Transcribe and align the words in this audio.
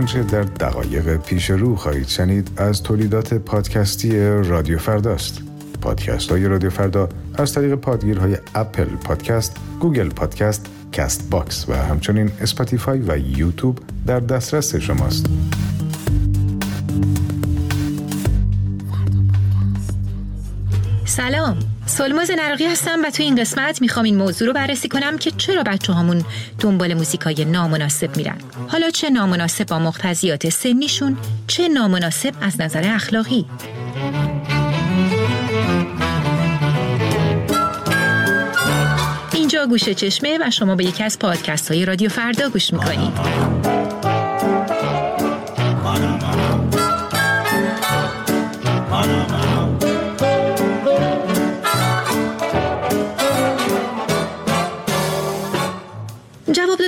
آنچه 0.00 0.22
در 0.22 0.42
دقایق 0.42 1.16
پیش 1.16 1.50
رو 1.50 1.76
خواهید 1.76 2.08
شنید 2.08 2.50
از 2.56 2.82
تولیدات 2.82 3.34
پادکستی 3.34 4.20
رادیو 4.20 4.78
فرداست. 4.78 5.42
پادکست 5.82 6.30
های 6.30 6.48
رادیو 6.48 6.70
فردا 6.70 7.08
از 7.34 7.54
طریق 7.54 7.74
پادگیرهای 7.74 8.36
اپل 8.54 8.84
پادکست، 8.84 9.56
گوگل 9.80 10.08
پادکست، 10.08 10.66
کست 10.92 11.30
باکس 11.30 11.68
و 11.68 11.74
همچنین 11.74 12.30
اسپاتیفای 12.40 12.98
و 13.00 13.18
یوتیوب 13.18 13.78
در 14.06 14.20
دسترس 14.20 14.74
شماست. 14.76 15.26
سلام 21.04 21.58
سلماز 21.90 22.30
نراقی 22.30 22.66
هستم 22.66 22.98
و 23.04 23.10
تو 23.10 23.22
این 23.22 23.34
قسمت 23.34 23.80
می‌خوام 23.80 24.04
این 24.04 24.16
موضوع 24.16 24.48
رو 24.48 24.54
بررسی 24.54 24.88
کنم 24.88 25.18
که 25.18 25.30
چرا 25.30 25.62
بچه 25.62 25.92
همون 25.92 26.24
دنبال 26.58 26.94
موزیکای 26.94 27.44
نامناسب 27.44 28.16
میرن. 28.16 28.38
حالا 28.68 28.90
چه 28.90 29.10
نامناسب 29.10 29.66
با 29.66 29.78
مقتضیات 29.78 30.48
سنیشون 30.48 31.16
چه 31.46 31.68
نامناسب 31.68 32.34
از 32.40 32.60
نظر 32.60 32.94
اخلاقی. 32.94 33.46
اینجا 39.34 39.66
گوشه 39.66 39.94
چشمه 39.94 40.38
و 40.40 40.50
شما 40.50 40.76
به 40.76 40.84
یکی 40.84 41.04
از 41.04 41.18
پادکست 41.18 41.70
های 41.70 41.84
رادیو 41.84 42.08
فردا 42.08 42.48
گوش 42.48 42.72
می‌کنید. 42.72 43.12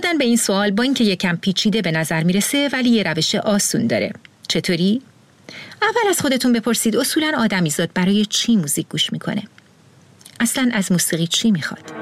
دادن 0.03 0.19
به 0.19 0.25
این 0.25 0.36
سوال 0.36 0.70
با 0.70 0.83
اینکه 0.83 1.05
یکم 1.05 1.36
پیچیده 1.36 1.83
به 1.83 1.91
نظر 1.91 2.22
می‌رسه 2.22 2.70
ولی 2.72 2.91
یه 2.91 3.03
روش 3.03 3.34
آسون 3.34 3.86
داره. 3.86 4.12
چطوری؟ 4.48 5.03
اول 5.83 6.11
از 6.11 6.20
خودتون 6.20 6.53
بپرسید 6.53 6.97
اصولا 6.97 7.33
آدمیزاد 7.39 7.91
برای 7.94 8.25
چی 8.25 8.56
موزیک 8.56 8.89
گوش 8.89 9.12
می‌کنه؟ 9.12 9.42
اصلا 10.41 10.70
از 10.72 10.92
موسیقی 10.92 11.27
چی 11.27 11.50
می‌خواد؟ 11.50 11.92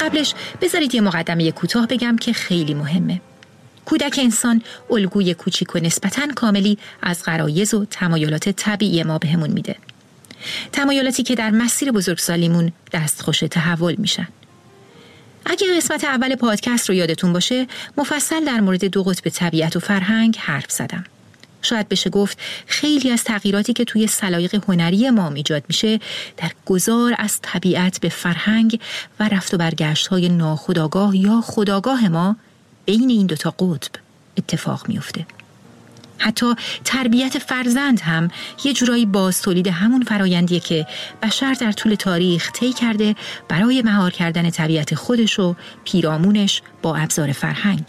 قبلش 0.00 0.34
بذارید 0.60 0.94
یه 0.94 1.00
مقدمه 1.00 1.52
کوتاه 1.52 1.86
بگم 1.86 2.16
که 2.16 2.32
خیلی 2.32 2.74
مهمه. 2.74 3.20
کودک 3.84 4.18
انسان 4.22 4.62
الگوی 4.90 5.34
کوچیک 5.34 5.76
و 5.76 5.78
نسبتا 5.78 6.22
کاملی 6.34 6.78
از 7.02 7.22
غرایز 7.24 7.74
و 7.74 7.84
تمایلات 7.84 8.48
طبیعی 8.48 9.02
ما 9.02 9.18
بهمون 9.18 9.50
میده. 9.50 9.76
تمایلاتی 10.72 11.22
که 11.22 11.34
در 11.34 11.50
مسیر 11.50 11.92
بزرگسالیمون 11.92 12.72
دستخوش 12.92 13.38
تحول 13.38 13.94
میشن. 13.98 14.28
اگه 15.46 15.66
قسمت 15.76 16.04
اول 16.04 16.34
پادکست 16.34 16.88
رو 16.88 16.94
یادتون 16.94 17.32
باشه 17.32 17.66
مفصل 17.96 18.44
در 18.44 18.60
مورد 18.60 18.84
دو 18.84 19.02
قطب 19.02 19.28
طبیعت 19.28 19.76
و 19.76 19.80
فرهنگ 19.80 20.36
حرف 20.38 20.70
زدم. 20.70 21.04
شاید 21.62 21.88
بشه 21.88 22.10
گفت 22.10 22.38
خیلی 22.66 23.10
از 23.10 23.24
تغییراتی 23.24 23.72
که 23.72 23.84
توی 23.84 24.06
سلایق 24.06 24.64
هنری 24.68 25.10
ما 25.10 25.30
ایجاد 25.30 25.62
میشه 25.68 26.00
در 26.36 26.50
گذار 26.66 27.14
از 27.18 27.38
طبیعت 27.42 28.00
به 28.00 28.08
فرهنگ 28.08 28.80
و 29.20 29.28
رفت 29.28 29.54
و 29.54 29.56
برگشت 29.56 30.06
های 30.06 30.28
ناخداگاه 30.28 31.16
یا 31.16 31.40
خداگاه 31.40 32.08
ما 32.08 32.36
بین 32.84 33.10
این 33.10 33.26
دوتا 33.26 33.50
قطب 33.50 33.90
اتفاق 34.36 34.88
میفته. 34.88 35.26
حتی 36.20 36.54
تربیت 36.84 37.38
فرزند 37.38 38.00
هم 38.00 38.28
یه 38.64 38.72
جورایی 38.72 39.06
باز 39.06 39.42
تولید 39.42 39.68
همون 39.68 40.02
فرایندیه 40.02 40.60
که 40.60 40.86
بشر 41.22 41.52
در 41.52 41.72
طول 41.72 41.94
تاریخ 41.94 42.52
طی 42.52 42.72
کرده 42.72 43.16
برای 43.48 43.82
مهار 43.82 44.10
کردن 44.10 44.50
طبیعت 44.50 44.94
خودش 44.94 45.38
و 45.38 45.54
پیرامونش 45.84 46.62
با 46.82 46.96
ابزار 46.96 47.32
فرهنگ. 47.32 47.84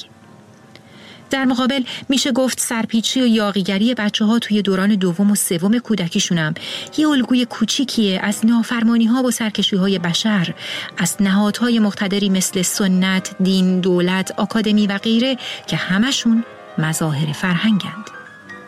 در 1.31 1.45
مقابل 1.45 1.83
میشه 2.09 2.31
گفت 2.31 2.59
سرپیچی 2.59 3.21
و 3.21 3.25
یاقیگری 3.25 3.93
بچه 3.93 4.25
ها 4.25 4.39
توی 4.39 4.61
دوران 4.61 4.95
دوم 4.95 5.31
و 5.31 5.35
سوم 5.35 5.79
کودکیشونم 5.79 6.53
یه 6.97 7.09
الگوی 7.09 7.45
کوچیکیه 7.45 8.19
از 8.23 8.45
نافرمانی 8.45 9.05
ها 9.05 9.23
و 9.23 9.31
سرکشی 9.31 9.75
های 9.75 9.99
بشر 9.99 10.53
از 10.97 11.15
نهادهای 11.19 11.79
مقتدری 11.79 12.29
مثل 12.29 12.61
سنت، 12.61 13.35
دین، 13.43 13.79
دولت، 13.79 14.31
آکادمی 14.37 14.87
و 14.87 14.97
غیره 14.97 15.37
که 15.67 15.75
همشون 15.75 16.43
مظاهر 16.77 17.33
فرهنگند. 17.33 18.20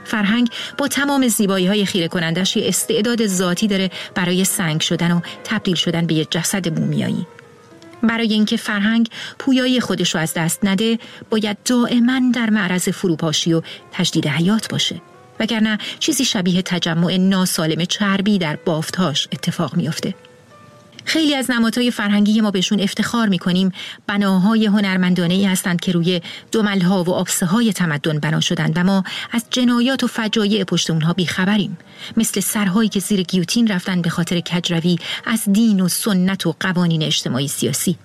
فرهنگ 0.04 0.50
با 0.78 0.88
تمام 0.88 1.28
زیبایی 1.28 1.68
های 1.68 1.86
خیره 1.86 2.08
کنندش 2.08 2.58
یه 2.58 2.68
استعداد 2.68 3.28
ذاتی 3.28 3.68
داره 3.68 3.90
برای 4.16 4.46
سنگ 4.46 4.82
شدن 4.82 5.12
و 5.12 5.22
تبدیل 5.44 5.76
شدن 5.76 6.06
به 6.06 6.14
یه 6.14 6.26
جسد 6.26 6.80
مومیایی. 6.80 7.28
برای 8.04 8.34
اینکه 8.34 8.58
فرهنگ 8.58 9.10
پویایی 9.40 9.80
خودش 9.80 10.16
رو 10.16 10.22
از 10.22 10.34
دست 10.34 10.66
نده 10.66 11.00
باید 11.30 11.58
دائما 11.66 12.22
در 12.34 12.50
معرض 12.50 12.90
فروپاشی 12.90 13.54
و 13.54 13.62
تجدید 13.92 14.28
حیات 14.28 14.70
باشه 14.70 15.02
وگرنه 15.40 15.78
چیزی 16.00 16.26
شبیه 16.26 16.62
تجمع 16.62 17.18
ناسالم 17.18 17.86
چربی 17.86 18.38
در 18.38 18.56
بافتهاش 18.56 19.28
اتفاق 19.32 19.76
میافته. 19.76 20.14
خیلی 21.06 21.36
از 21.36 21.52
نمادهای 21.52 21.92
فرهنگی 21.92 22.42
ما 22.42 22.52
بهشون 22.52 22.80
افتخار 22.80 23.30
می‌کنیم. 23.30 23.72
بناهای 24.08 24.66
هنرمندانه 24.66 25.34
ای 25.34 25.46
هستند 25.46 25.82
که 25.82 25.92
روی 25.92 26.22
دوملها 26.52 27.04
و 27.04 27.10
آبسه 27.10 27.46
های 27.46 27.74
تمدن 27.74 28.20
بنا 28.20 28.40
شدند 28.40 28.74
و 28.76 28.84
ما 28.84 29.04
از 29.32 29.46
جنایات 29.50 30.04
و 30.04 30.08
فجایع 30.08 30.64
پشت 30.64 30.90
اونها 30.90 31.14
بیخبریم. 31.14 31.78
مثل 32.18 32.40
سرهایی 32.40 32.90
که 32.90 33.00
زیر 33.00 33.22
گیوتین 33.22 33.68
رفتن 33.68 34.02
به 34.02 34.10
خاطر 34.10 34.40
کجروی 34.40 34.98
از 35.26 35.44
دین 35.52 35.82
و 35.82 35.88
سنت 35.88 36.46
و 36.46 36.56
قوانین 36.60 37.04
اجتماعی 37.04 37.48
سیاسی. 37.48 37.98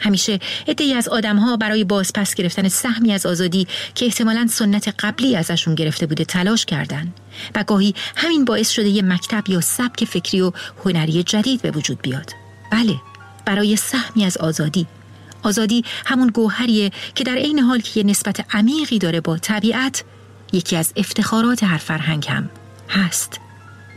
همیشه 0.00 0.38
ادهی 0.66 0.94
از 0.94 1.08
آدمها 1.08 1.56
برای 1.56 1.84
بازپس 1.84 2.34
گرفتن 2.34 2.68
سهمی 2.68 3.12
از 3.12 3.26
آزادی 3.26 3.66
که 3.94 4.06
احتمالا 4.06 4.46
سنت 4.50 4.94
قبلی 4.98 5.36
ازشون 5.36 5.74
گرفته 5.74 6.06
بوده 6.06 6.24
تلاش 6.24 6.64
کردن 6.64 7.12
و 7.54 7.64
گاهی 7.64 7.94
همین 8.16 8.44
باعث 8.44 8.70
شده 8.70 8.88
یه 8.88 9.02
مکتب 9.02 9.48
یا 9.48 9.60
سبک 9.60 10.04
فکری 10.04 10.40
و 10.40 10.52
هنری 10.84 11.22
جدید 11.22 11.62
به 11.62 11.70
وجود 11.70 12.02
بیاد. 12.02 12.30
بله 12.72 12.96
برای 13.44 13.76
سهمی 13.76 14.24
از 14.24 14.36
آزادی. 14.36 14.86
آزادی 15.42 15.84
همون 16.06 16.28
گوهریه 16.28 16.90
که 17.14 17.24
در 17.24 17.34
عین 17.34 17.58
حال 17.58 17.80
که 17.80 18.00
یه 18.00 18.06
نسبت 18.06 18.54
عمیقی 18.54 18.98
داره 18.98 19.20
با 19.20 19.38
طبیعت 19.38 20.04
یکی 20.52 20.76
از 20.76 20.92
افتخارات 20.96 21.64
هر 21.64 21.78
فرهنگ 21.78 22.26
هم 22.28 22.50
هست. 22.88 23.40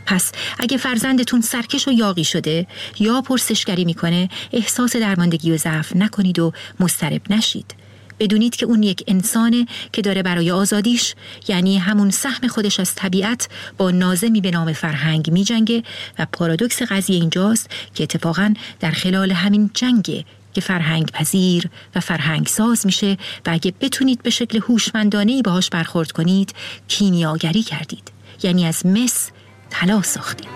پس 0.06 0.32
اگه 0.58 0.76
فرزندتون 0.76 1.40
سرکش 1.40 1.88
و 1.88 1.92
یاقی 1.92 2.24
شده 2.24 2.66
یا 2.98 3.20
پرسشگری 3.20 3.84
می‌کنه 3.84 4.28
احساس 4.52 4.96
درماندگی 4.96 5.52
و 5.52 5.56
ضعف 5.56 5.96
نکنید 5.96 6.38
و 6.38 6.52
مسترب 6.80 7.32
نشید. 7.32 7.74
بدونید 8.20 8.56
که 8.56 8.66
اون 8.66 8.82
یک 8.82 9.04
انسانه 9.06 9.66
که 9.92 10.02
داره 10.02 10.22
برای 10.22 10.50
آزادیش 10.50 11.14
یعنی 11.48 11.78
همون 11.78 12.10
سهم 12.10 12.48
خودش 12.48 12.80
از 12.80 12.94
طبیعت 12.94 13.48
با 13.78 13.90
نازمی 13.90 14.40
به 14.40 14.50
نام 14.50 14.72
فرهنگ 14.72 15.30
می 15.30 15.44
جنگه 15.44 15.82
و 16.18 16.26
پارادوکس 16.32 16.82
قضیه 16.82 17.16
اینجاست 17.16 17.70
که 17.94 18.02
اتفاقا 18.02 18.54
در 18.80 18.90
خلال 18.90 19.32
همین 19.32 19.70
جنگ 19.74 20.24
که 20.54 20.60
فرهنگ 20.60 21.10
پذیر 21.10 21.70
و 21.94 22.00
فرهنگ 22.00 22.46
ساز 22.46 22.86
میشه 22.86 23.16
و 23.46 23.50
اگه 23.50 23.74
بتونید 23.80 24.22
به 24.22 24.30
شکل 24.30 24.58
هوشمندانه 24.58 25.42
باهاش 25.42 25.70
برخورد 25.70 26.12
کنید 26.12 26.54
کیمیاگری 26.88 27.62
کردید. 27.62 28.12
یعنی 28.42 28.66
از 28.66 28.86
مس 28.86 29.30
طلا 29.70 30.02
ساختید. 30.02 30.48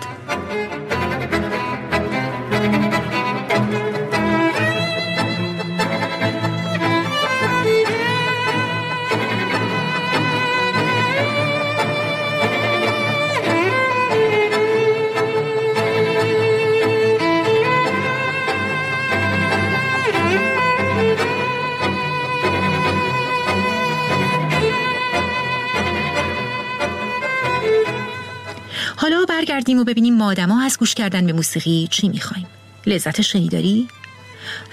حالا 29.05 29.25
برگردیم 29.25 29.79
و 29.79 29.83
ببینیم 29.83 30.17
ما 30.17 30.27
آدما 30.27 30.61
از 30.61 30.79
گوش 30.79 30.95
کردن 30.95 31.25
به 31.25 31.33
موسیقی 31.33 31.87
چی 31.91 32.09
می‌خوایم. 32.09 32.47
لذت 32.85 33.21
شنیداری؟ 33.21 33.87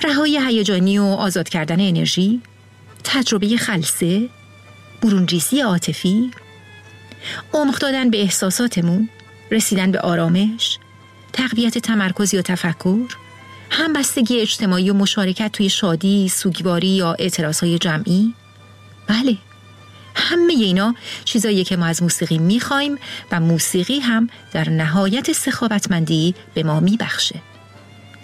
رهایی 0.02 0.38
هیجانی 0.38 0.98
و 0.98 1.04
آزاد 1.04 1.48
کردن 1.48 1.80
انرژی؟ 1.80 2.40
تجربه 3.04 3.56
خلصه؟ 3.56 4.28
برونریزی 5.02 5.60
عاطفی؟ 5.60 6.30
عمق 7.54 7.78
دادن 7.78 8.10
به 8.10 8.22
احساساتمون؟ 8.22 9.08
رسیدن 9.50 9.92
به 9.92 10.00
آرامش؟ 10.00 10.78
تقویت 11.32 11.78
تمرکز 11.78 12.34
یا 12.34 12.42
تفکر؟ 12.42 13.06
همبستگی 13.70 14.40
اجتماعی 14.40 14.90
و 14.90 14.94
مشارکت 14.94 15.52
توی 15.52 15.68
شادی، 15.68 16.28
سوگواری 16.28 16.88
یا 16.88 17.16
اعتراضهای 17.18 17.78
جمعی؟ 17.78 18.34
بله. 19.06 19.36
همه 20.14 20.52
اینا 20.52 20.94
چیزایی 21.24 21.64
که 21.64 21.76
ما 21.76 21.86
از 21.86 22.02
موسیقی 22.02 22.38
می‌خوایم 22.38 22.98
و 23.32 23.40
موسیقی 23.40 23.98
هم 23.98 24.28
در 24.52 24.68
نهایت 24.68 25.32
سخاوتمندی 25.32 26.34
به 26.54 26.62
ما 26.62 26.80
میبخشه. 26.80 27.34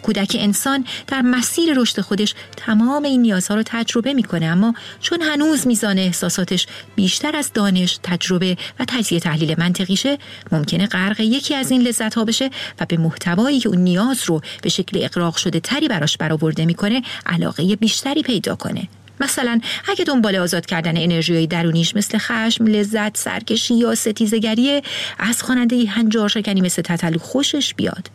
کودک 0.03 0.37
انسان 0.39 0.85
در 1.07 1.23
مسیر 1.23 1.75
رشد 1.75 2.01
خودش 2.01 2.35
تمام 2.57 3.03
این 3.03 3.23
نیازها 3.23 3.55
رو 3.55 3.63
تجربه 3.67 4.15
می‌کنه 4.15 4.47
اما 4.47 4.75
چون 5.01 5.23
هنوز 5.23 5.67
میزان 5.67 5.99
احساساتش 5.99 6.67
بیشتر 6.97 7.37
از 7.37 7.53
دانش، 7.53 7.99
تجربه 8.03 8.57
و 8.81 8.85
تجزیه 8.89 9.21
تحلیل 9.21 9.55
منطقیشه 9.59 10.19
ممکنه 10.53 10.87
غرق 10.87 11.21
یکی 11.21 11.55
از 11.55 11.71
این 11.71 11.83
لذت 11.83 12.15
ها 12.15 12.25
بشه 12.25 12.51
و 12.81 12.87
به 12.87 12.97
محتوایی 12.97 13.61
که 13.61 13.69
اون 13.69 13.79
نیاز 13.79 14.25
رو 14.25 14.41
به 14.63 14.69
شکل 14.69 15.05
اقراق 15.05 15.37
شده 15.37 15.61
تری 15.61 15.89
براش 15.89 16.17
برآورده 16.17 16.67
می‌کنه 16.67 17.03
علاقه 17.27 17.77
بیشتری 17.77 18.23
پیدا 18.23 18.57
کنه. 18.57 18.89
مثلا 19.21 19.61
اگه 19.89 20.05
دنبال 20.05 20.37
آزاد 20.37 20.67
کردن 20.67 20.97
انرژی 20.97 21.47
درونیش 21.47 21.97
مثل 21.97 22.19
خشم، 22.19 22.67
لذت، 22.67 23.17
سرکشی 23.17 23.75
یا 23.75 23.95
ستیزگری 23.95 24.83
از 25.19 25.43
خواننده 25.43 25.87
هنجار 25.87 26.29
شکنی 26.29 26.61
مثل 26.61 26.83
تتلو 26.83 27.19
خوشش 27.19 27.75
بیاد. 27.75 28.11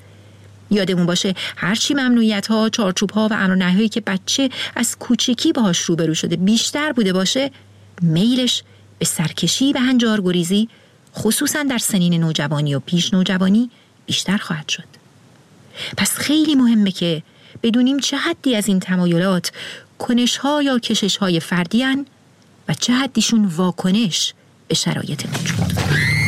یادمون 0.71 1.05
باشه 1.05 1.33
هرچی 1.55 1.94
ممنوعیت 1.94 2.47
ها، 2.47 2.69
چارچوب 2.69 3.11
ها 3.11 3.27
و 3.31 3.33
امر 3.33 3.88
که 3.88 4.01
بچه 4.01 4.50
از 4.75 4.97
کوچکی 4.97 5.51
باهاش 5.51 5.79
روبرو 5.79 6.13
شده 6.13 6.35
بیشتر 6.35 6.91
بوده 6.91 7.13
باشه 7.13 7.51
میلش 8.01 8.63
به 9.00 9.05
سرکشی 9.05 9.73
و 9.73 9.77
هنجار 9.77 10.21
گریزی 10.21 10.69
خصوصا 11.15 11.63
در 11.63 11.77
سنین 11.77 12.13
نوجوانی 12.13 12.75
و 12.75 12.79
پیش 12.79 13.13
نوجوانی 13.13 13.69
بیشتر 14.05 14.38
خواهد 14.38 14.69
شد. 14.69 14.83
پس 15.97 16.17
خیلی 16.17 16.55
مهمه 16.55 16.91
که 16.91 17.23
بدونیم 17.63 18.00
چه 18.00 18.17
حدی 18.17 18.55
از 18.55 18.67
این 18.67 18.79
تمایلات 18.79 19.51
کنش 19.99 20.37
ها 20.37 20.63
یا 20.63 20.79
کشش 20.79 21.17
های 21.17 21.39
فردی 21.39 21.83
و 22.67 22.73
چه 22.73 22.93
حدیشون 22.93 23.45
واکنش 23.45 24.33
به 24.67 24.75
شرایط 24.75 25.25
موجود. 25.25 26.22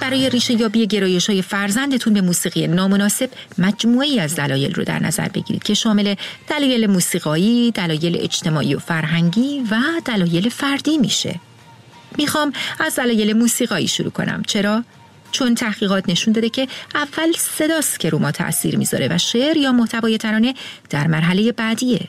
برای 0.00 0.30
ریشه 0.30 0.54
یابی 0.54 0.86
گرایش 0.86 1.30
های 1.30 1.42
فرزندتون 1.42 2.14
به 2.14 2.20
موسیقی 2.20 2.66
نامناسب 2.66 3.30
مجموعی 3.58 4.20
از 4.20 4.36
دلایل 4.36 4.74
رو 4.74 4.84
در 4.84 4.98
نظر 4.98 5.28
بگیرید 5.28 5.62
که 5.62 5.74
شامل 5.74 6.14
دلایل 6.48 6.86
موسیقایی، 6.86 7.70
دلایل 7.70 8.16
اجتماعی 8.20 8.74
و 8.74 8.78
فرهنگی 8.78 9.60
و 9.70 9.76
دلایل 10.04 10.48
فردی 10.48 10.98
میشه. 10.98 11.40
می‌خوام 12.18 12.52
از 12.80 12.96
دلایل 12.96 13.32
موسیقایی 13.32 13.88
شروع 13.88 14.10
کنم. 14.10 14.42
چرا؟ 14.46 14.84
چون 15.32 15.54
تحقیقات 15.54 16.08
نشون 16.08 16.32
داده 16.32 16.48
که 16.48 16.68
اول 16.94 17.32
صداست 17.32 18.00
که 18.00 18.10
رو 18.10 18.18
ما 18.18 18.30
تاثیر 18.30 18.76
می‌ذاره 18.76 19.08
و 19.10 19.18
شعر 19.18 19.56
یا 19.56 19.72
محتوای 19.72 20.18
ترانه 20.18 20.54
در 20.90 21.06
مرحله 21.06 21.52
بعدیه. 21.52 22.08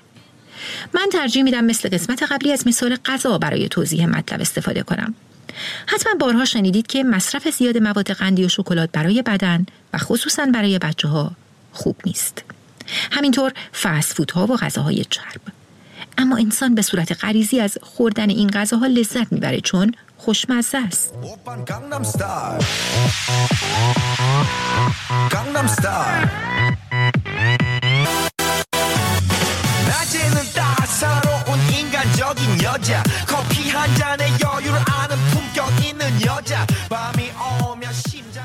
من 0.94 1.10
ترجیح 1.14 1.44
میدم 1.44 1.66
مثل 1.66 1.90
قسمت 1.90 2.24
قبلی 2.24 2.52
از 2.52 2.68
مثال 2.68 2.98
غذا 3.06 3.38
برای 3.38 3.70
توضیح 3.70 4.06
مطلب 4.06 4.42
استفاده 4.42 4.84
کنم. 4.84 5.16
حتما 5.88 6.14
بارها 6.20 6.46
شنیدید 6.46 6.88
که 6.88 7.04
مصرف 7.04 7.50
زیاد 7.50 7.78
مواد 7.78 8.12
قندی 8.12 8.46
و 8.46 8.50
شکلات 8.50 8.90
برای 8.92 9.22
بدن 9.22 9.66
و 9.94 9.98
خصوصا 9.98 10.46
برای 10.54 10.80
بچه 10.80 11.08
ها 11.08 11.32
خوب 11.72 11.96
نیست. 12.06 12.44
همینطور 13.12 13.54
فست 13.82 14.32
ها 14.32 14.48
و 14.48 14.58
غذاهای 14.58 15.06
چرب. 15.10 15.42
اما 16.18 16.38
انسان 16.38 16.76
به 16.76 16.82
صورت 16.82 17.24
غریزی 17.24 17.60
از 17.60 17.78
خوردن 17.82 18.30
این 18.30 18.50
غذاها 18.50 18.88
لذت 18.88 19.32
می‌بره 19.32 19.62
چون 19.62 19.92
خوشمزه 20.18 20.78
است. 20.78 21.14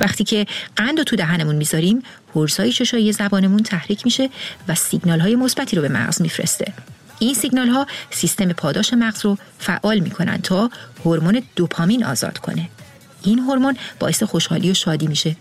وقتی 0.01 0.25
که 0.25 0.47
قند 0.77 0.99
رو 0.99 1.05
تو 1.05 1.17
دهنمون 1.17 1.57
می‌ذاریم 1.57 2.03
هرسای 2.37 2.73
چشایی 2.73 3.13
زبانمون 3.13 3.63
تحریک 3.63 4.05
میشه 4.05 4.31
و 4.69 4.75
سیگنال 4.75 5.21
های 5.21 5.37
مثبتی 5.37 5.77
رو 5.77 5.83
به 5.83 5.89
مغز 5.89 6.23
میفرسته. 6.23 6.73
این 7.19 7.35
سیگنال 7.35 7.69
ها 7.69 7.87
سیستم 8.11 8.53
پاداش 8.53 8.93
مغز 8.93 9.25
رو 9.25 9.39
فعال 9.59 9.99
می‌کنن 9.99 10.41
تا 10.41 10.71
هورمون 11.05 11.43
دوپامین 11.57 12.05
آزاد 12.05 12.39
کنه. 12.39 12.69
این 13.23 13.39
هورمون 13.39 13.77
باعث 13.99 14.23
خوشحالی 14.23 14.71
و 14.71 14.75
شادی 14.75 15.07
میشه. 15.07 15.37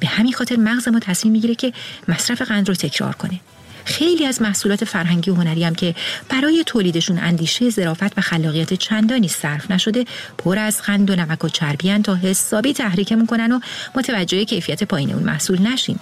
به 0.00 0.06
همین 0.06 0.32
خاطر 0.32 0.56
مغز 0.56 0.88
ما 0.88 0.98
تصمیم 0.98 1.32
می‌گیره 1.32 1.54
که 1.54 1.72
مصرف 2.08 2.42
قند 2.42 2.68
رو 2.68 2.74
تکرار 2.74 3.14
کنه. 3.14 3.40
خیلی 3.84 4.26
از 4.26 4.42
محصولات 4.42 4.84
فرهنگی 4.84 5.30
و 5.30 5.34
هنری 5.34 5.64
هم 5.64 5.74
که 5.74 5.94
برای 6.28 6.64
تولیدشون 6.66 7.18
اندیشه 7.18 7.70
ظرافت 7.70 8.18
و 8.18 8.20
خلاقیت 8.20 8.74
چندانی 8.74 9.28
صرف 9.28 9.70
نشده 9.70 10.04
پر 10.38 10.58
از 10.58 10.82
قند 10.82 11.10
و 11.10 11.16
نمک 11.16 11.44
و 11.44 11.48
چربی 11.48 11.98
تا 11.98 12.14
حسابی 12.14 12.72
تحریکمون 12.72 13.26
کنن 13.26 13.52
و 13.52 13.60
متوجه 13.94 14.44
کیفیت 14.44 14.84
پایین 14.84 15.12
اون 15.12 15.22
محصول 15.22 15.62
نشیم 15.62 16.00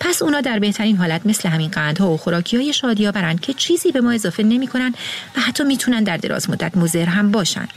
پس 0.00 0.22
اونا 0.22 0.40
در 0.40 0.58
بهترین 0.58 0.96
حالت 0.96 1.26
مثل 1.26 1.48
همین 1.48 1.70
قندها 1.70 2.10
و 2.10 2.16
خوراکی 2.16 2.56
های 2.56 2.72
شادی 2.72 3.10
که 3.40 3.54
چیزی 3.54 3.92
به 3.92 4.00
ما 4.00 4.12
اضافه 4.12 4.42
نمی‌کنن 4.42 4.94
و 5.36 5.40
حتی 5.40 5.64
می‌تونن 5.64 6.04
در 6.04 6.16
دراز 6.16 6.50
مدت 6.50 6.76
مضر 6.76 7.04
هم 7.04 7.30
باشن. 7.30 7.68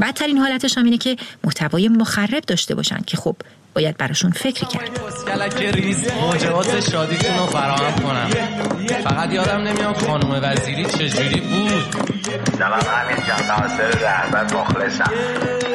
بدترین 0.00 0.38
حالتش 0.38 0.78
هم 0.78 0.84
اینه 0.84 0.98
که 0.98 1.16
محتوای 1.44 1.88
مخرب 1.88 2.42
داشته 2.46 2.74
باشن 2.74 2.98
که 3.06 3.16
خب 3.16 3.36
باید 3.76 3.96
براشون 3.96 4.30
فکر 4.30 4.66
کرد. 4.66 4.90
موجبات 6.20 6.90
شادیتون 6.90 7.36
رو 7.38 7.46
فراهم 7.46 7.92
کنم. 7.92 8.30
فقط 9.04 9.32
یادم 9.32 9.58
نمیاد 9.58 9.96
خانم 9.96 10.40
وزیری 10.42 10.84
چجوری 10.84 11.40
بود. 11.40 11.96
سلام 12.58 12.80
همین 12.80 13.16
جان 13.26 13.46
ناصر 13.46 13.98
رهبر 13.98 14.44
مخلصم. 14.54 15.10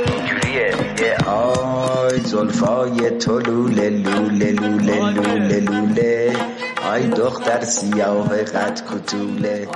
اینجوریه 0.07 0.75
میگه 0.75 1.15
آی 1.25 2.19
زلفای 2.19 3.09
تو 3.09 3.39
لوله 3.39 3.89
لوله 3.89 4.51
لوله 4.51 5.11
لوله 5.11 5.59
لوله. 5.59 6.35
آی 6.91 7.07
دختر 7.07 7.65
سیاه 7.65 8.43
قد 8.43 8.81
کتوله. 8.89 9.67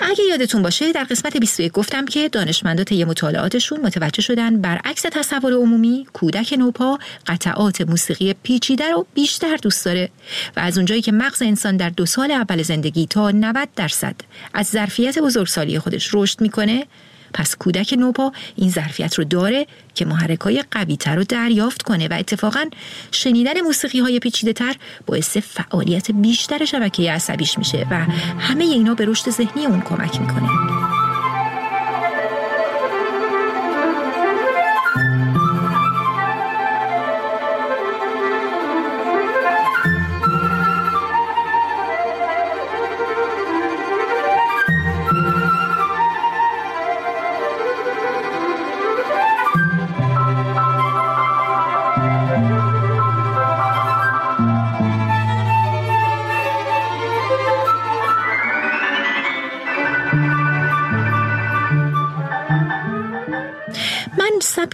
اگه 0.00 0.24
یادتون 0.30 0.62
باشه 0.62 0.92
در 0.92 1.04
قسمت 1.04 1.36
21 1.36 1.72
گفتم 1.72 2.06
که 2.06 2.28
دانشمندات 2.28 2.92
یه 2.92 3.04
مطالعاتشون 3.04 3.80
متوجه 3.80 4.22
شدن 4.22 4.60
برعکس 4.60 5.02
تصور 5.02 5.52
عمومی 5.52 6.06
کودک 6.12 6.54
نوپا 6.58 6.98
قطعات 7.26 7.80
موسیقی 7.80 8.34
پیچیده 8.42 8.90
رو 8.90 9.06
بیشتر 9.14 9.56
دوست 9.56 9.84
داره 9.84 10.10
و 10.56 10.60
از 10.60 10.76
اونجایی 10.78 11.02
که 11.02 11.12
مغز 11.12 11.42
انسان 11.42 11.76
در 11.76 11.90
دو 11.90 12.06
سال 12.06 12.30
اول 12.30 12.62
زندگی 12.62 13.06
تا 13.06 13.30
90 13.30 13.68
درصد 13.76 14.14
از 14.54 14.66
ظرفیت 14.66 15.18
بزرگسالی 15.18 15.78
خودش 15.78 16.10
رشد 16.14 16.40
می‌کنه 16.40 16.86
پس 17.34 17.56
کودک 17.56 17.94
نوپا 17.98 18.32
این 18.56 18.70
ظرفیت 18.70 19.14
رو 19.14 19.24
داره 19.24 19.66
که 19.94 20.04
محرکای 20.04 20.64
قوی 20.70 20.96
تر 20.96 21.16
رو 21.16 21.24
دریافت 21.24 21.82
کنه 21.82 22.08
و 22.08 22.14
اتفاقا 22.18 22.64
شنیدن 23.12 23.60
موسیقی 23.60 24.00
های 24.00 24.18
پیچیده 24.18 24.52
تر 24.52 24.74
باعث 25.06 25.36
فعالیت 25.36 26.10
بیشتر 26.10 26.64
شبکه 26.64 27.12
عصبیش 27.12 27.58
میشه 27.58 27.86
و 27.90 27.94
همه 28.38 28.64
اینا 28.64 28.94
به 28.94 29.04
رشد 29.06 29.30
ذهنی 29.30 29.66
اون 29.66 29.80
کمک 29.80 30.20
می‌کنه. 30.20 30.48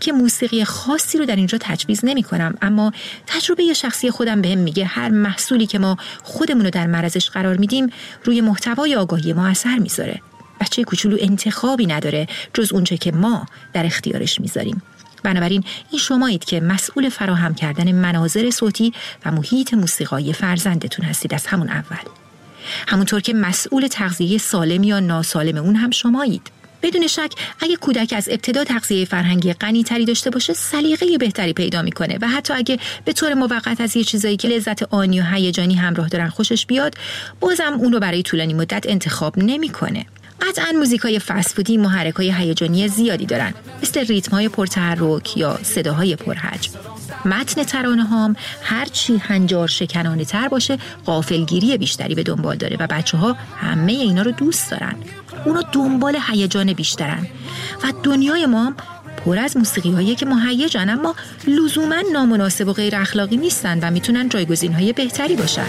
سبک 0.00 0.08
موسیقی 0.08 0.64
خاصی 0.64 1.18
رو 1.18 1.24
در 1.24 1.36
اینجا 1.36 1.58
تجویز 1.60 2.00
نمی 2.04 2.22
کنم 2.22 2.54
اما 2.62 2.92
تجربه 3.26 3.72
شخصی 3.72 4.10
خودم 4.10 4.42
بهم 4.42 4.58
میگه 4.58 4.84
هر 4.84 5.08
محصولی 5.08 5.66
که 5.66 5.78
ما 5.78 5.96
خودمون 6.22 6.64
رو 6.64 6.70
در 6.70 6.86
معرضش 6.86 7.30
قرار 7.30 7.56
میدیم 7.56 7.90
روی 8.24 8.40
محتوای 8.40 8.94
آگاهی 8.94 9.32
ما 9.32 9.46
اثر 9.46 9.78
می‌ذاره 9.78 10.20
بچه 10.60 10.84
کوچولو 10.84 11.16
انتخابی 11.20 11.86
نداره 11.86 12.26
جز 12.54 12.72
اونچه 12.72 12.96
که 12.96 13.12
ما 13.12 13.46
در 13.72 13.86
اختیارش 13.86 14.40
می‌ذاریم. 14.40 14.82
بنابراین 15.22 15.64
این 15.90 15.98
شمایید 15.98 16.44
که 16.44 16.60
مسئول 16.60 17.08
فراهم 17.08 17.54
کردن 17.54 17.92
مناظر 17.92 18.50
صوتی 18.50 18.92
و 19.24 19.30
محیط 19.30 19.74
موسیقایی 19.74 20.32
فرزندتون 20.32 21.04
هستید 21.04 21.34
از 21.34 21.46
همون 21.46 21.68
اول. 21.68 22.10
همونطور 22.88 23.20
که 23.20 23.34
مسئول 23.34 23.86
تغذیه 23.86 24.38
سالم 24.38 24.82
یا 24.82 25.00
ناسالم 25.00 25.56
اون 25.56 25.76
هم 25.76 25.90
شمایید. 25.90 26.59
بدون 26.82 27.06
شک 27.06 27.32
اگه 27.60 27.76
کودک 27.76 28.14
از 28.16 28.28
ابتدا 28.28 28.64
تغذیه 28.64 29.04
فرهنگی 29.04 29.52
غنی 29.52 29.82
تری 29.82 30.04
داشته 30.04 30.30
باشه 30.30 30.52
سلیقه 30.52 31.18
بهتری 31.18 31.52
پیدا 31.52 31.82
می‌کنه 31.82 32.18
و 32.20 32.28
حتی 32.28 32.54
اگه 32.54 32.78
به 33.04 33.12
طور 33.12 33.34
موقت 33.34 33.80
از 33.80 33.96
یه 33.96 34.04
چیزایی 34.04 34.36
که 34.36 34.48
لذت 34.48 34.82
آنی 34.82 35.20
و 35.20 35.24
هیجانی 35.24 35.74
همراه 35.74 36.08
دارن 36.08 36.28
خوشش 36.28 36.66
بیاد 36.66 36.94
بازم 37.40 37.72
اون 37.78 37.92
رو 37.92 38.00
برای 38.00 38.22
طولانی 38.22 38.54
مدت 38.54 38.84
انتخاب 38.88 39.38
نمی‌کنه. 39.38 40.06
قطعا 40.42 40.72
موزیک 40.72 41.00
های 41.00 41.18
فسفودی 41.18 41.76
محرک 41.76 42.14
های 42.14 42.32
هیجانی 42.32 42.88
زیادی 42.88 43.26
دارن 43.26 43.54
مثل 43.82 44.06
ریتم 44.06 44.30
های 44.30 44.48
پرتحرک 44.48 45.36
یا 45.36 45.58
صداهای 45.62 46.16
پرحجم. 46.16 46.99
متن 47.24 47.62
ترانه 47.62 48.04
هام 48.04 48.36
هرچی 48.62 49.16
هنجار 49.16 49.68
شکنانه 49.68 50.24
تر 50.24 50.48
باشه 50.48 50.78
قافلگیری 51.04 51.78
بیشتری 51.78 52.14
به 52.14 52.22
دنبال 52.22 52.56
داره 52.56 52.76
و 52.80 52.86
بچه 52.86 53.18
ها 53.18 53.36
همه 53.56 53.92
اینا 53.92 54.22
رو 54.22 54.30
دوست 54.30 54.70
دارن. 54.70 54.94
اونا 55.44 55.62
دنبال 55.72 56.18
هیجان 56.30 56.72
بیشترن. 56.72 57.26
و 57.84 57.92
دنیای 58.02 58.46
ما 58.46 58.72
پر 59.24 59.38
از 59.38 59.56
موسیقی 59.56 59.92
هایی 59.92 60.14
که 60.14 60.26
مهیجن 60.26 60.88
اما 60.88 61.14
لزوما 61.46 62.02
نامناسب 62.12 62.68
و 62.68 62.72
غیر 62.72 62.96
اخلاقی 62.96 63.36
نیستن 63.36 63.78
و 63.80 63.90
می‌تونن 63.90 64.28
جایگزین 64.28 64.72
های 64.72 64.92
بهتری 64.92 65.36
باشن. 65.36 65.66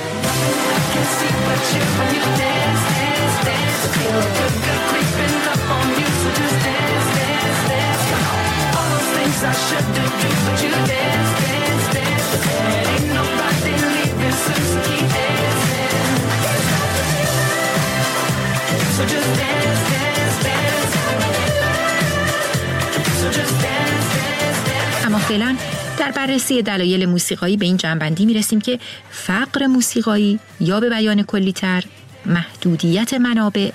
اما 25.06 25.20
فعلا 25.20 25.56
در 26.00 26.12
بررسی 26.12 26.62
دلایل 26.62 27.06
موسیقایی 27.06 27.58
به 27.58 27.66
این 27.66 27.78
جنبندی 27.78 28.26
می 28.26 28.34
رسیم 28.34 28.62
که 28.62 28.80
فقر 29.10 29.66
موسیقایی 29.68 30.40
یا 30.60 30.80
به 30.80 30.90
بیان 30.90 31.24
کلیتر 31.24 31.84
محدودیت 32.26 33.14
منابع 33.14 33.72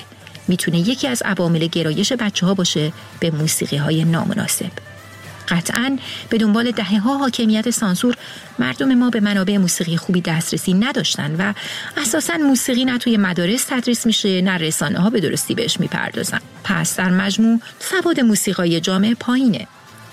می‌تونه 0.49 0.79
یکی 0.79 1.09
از 1.09 1.23
عوامل 1.23 1.67
گرایش 1.67 2.13
بچه 2.13 2.47
ها 2.47 2.55
باشه 2.55 2.93
به 3.21 3.31
موسیقی 3.31 3.77
های 3.77 4.05
نامناسب. 4.05 4.71
قطعا 5.49 5.99
به 6.31 6.39
دنبال 6.39 6.71
دهه 6.71 6.99
ها 6.99 7.19
حاکمیت 7.19 7.71
سانسور 7.71 8.15
مردم 8.59 8.95
ما 8.95 9.11
به 9.11 9.21
منابع 9.21 9.57
موسیقی 9.57 9.97
خوبی 9.97 10.21
دسترسی 10.21 10.75
نداشتن 10.75 11.37
و 11.39 11.53
اساسا 11.97 12.37
موسیقی 12.37 12.85
نه 12.85 12.99
توی 12.99 13.17
مدارس 13.17 13.65
تدریس 13.65 14.07
میشه 14.07 14.41
نه 14.41 14.57
رسانه 14.57 14.99
ها 14.99 15.11
به 15.11 15.21
درستی 15.21 15.55
بهش 15.55 15.81
می‌پردازن. 15.81 16.41
پس 16.65 16.97
در 16.97 17.11
مجموع 17.11 17.61
سواد 17.79 18.21
موسیقای 18.21 18.81
جامعه 18.81 19.15
پایینه. 19.15 19.67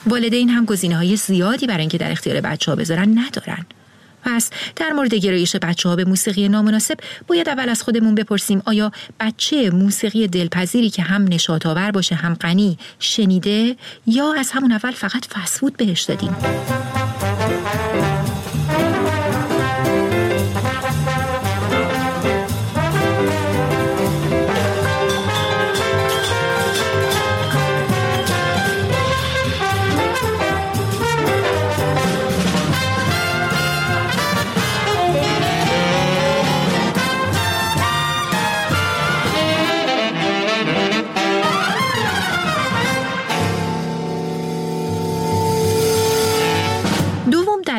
والدین 0.07 0.49
هم 0.49 0.65
گزینه 0.65 0.97
های 0.97 1.15
زیادی 1.15 1.67
برای 1.67 1.79
اینکه 1.79 1.97
در 1.97 2.11
اختیار 2.11 2.41
بچه 2.41 2.71
ها 2.71 2.75
بذارن 2.75 3.19
ندارن. 3.19 3.65
پس 4.23 4.49
در 4.75 4.91
مورد 4.91 5.13
گرایش 5.13 5.55
بچه 5.55 5.89
ها 5.89 5.95
به 5.95 6.05
موسیقی 6.05 6.49
نامناسب 6.49 6.97
باید 7.27 7.49
اول 7.49 7.69
از 7.69 7.83
خودمون 7.83 8.15
بپرسیم 8.15 8.61
آیا 8.65 8.91
بچه 9.19 9.69
موسیقی 9.69 10.27
دلپذیری 10.27 10.89
که 10.89 11.01
هم 11.01 11.23
نشاط 11.23 11.65
آور 11.65 11.91
باشه 11.91 12.15
هم 12.15 12.33
غنی 12.33 12.77
شنیده؟ 12.99 13.75
یا 14.07 14.33
از 14.33 14.51
همون 14.51 14.71
اول 14.71 14.91
فقط 14.91 15.25
فسفود 15.25 15.77
بهش 15.77 16.01
دادیم؟ 16.01 16.35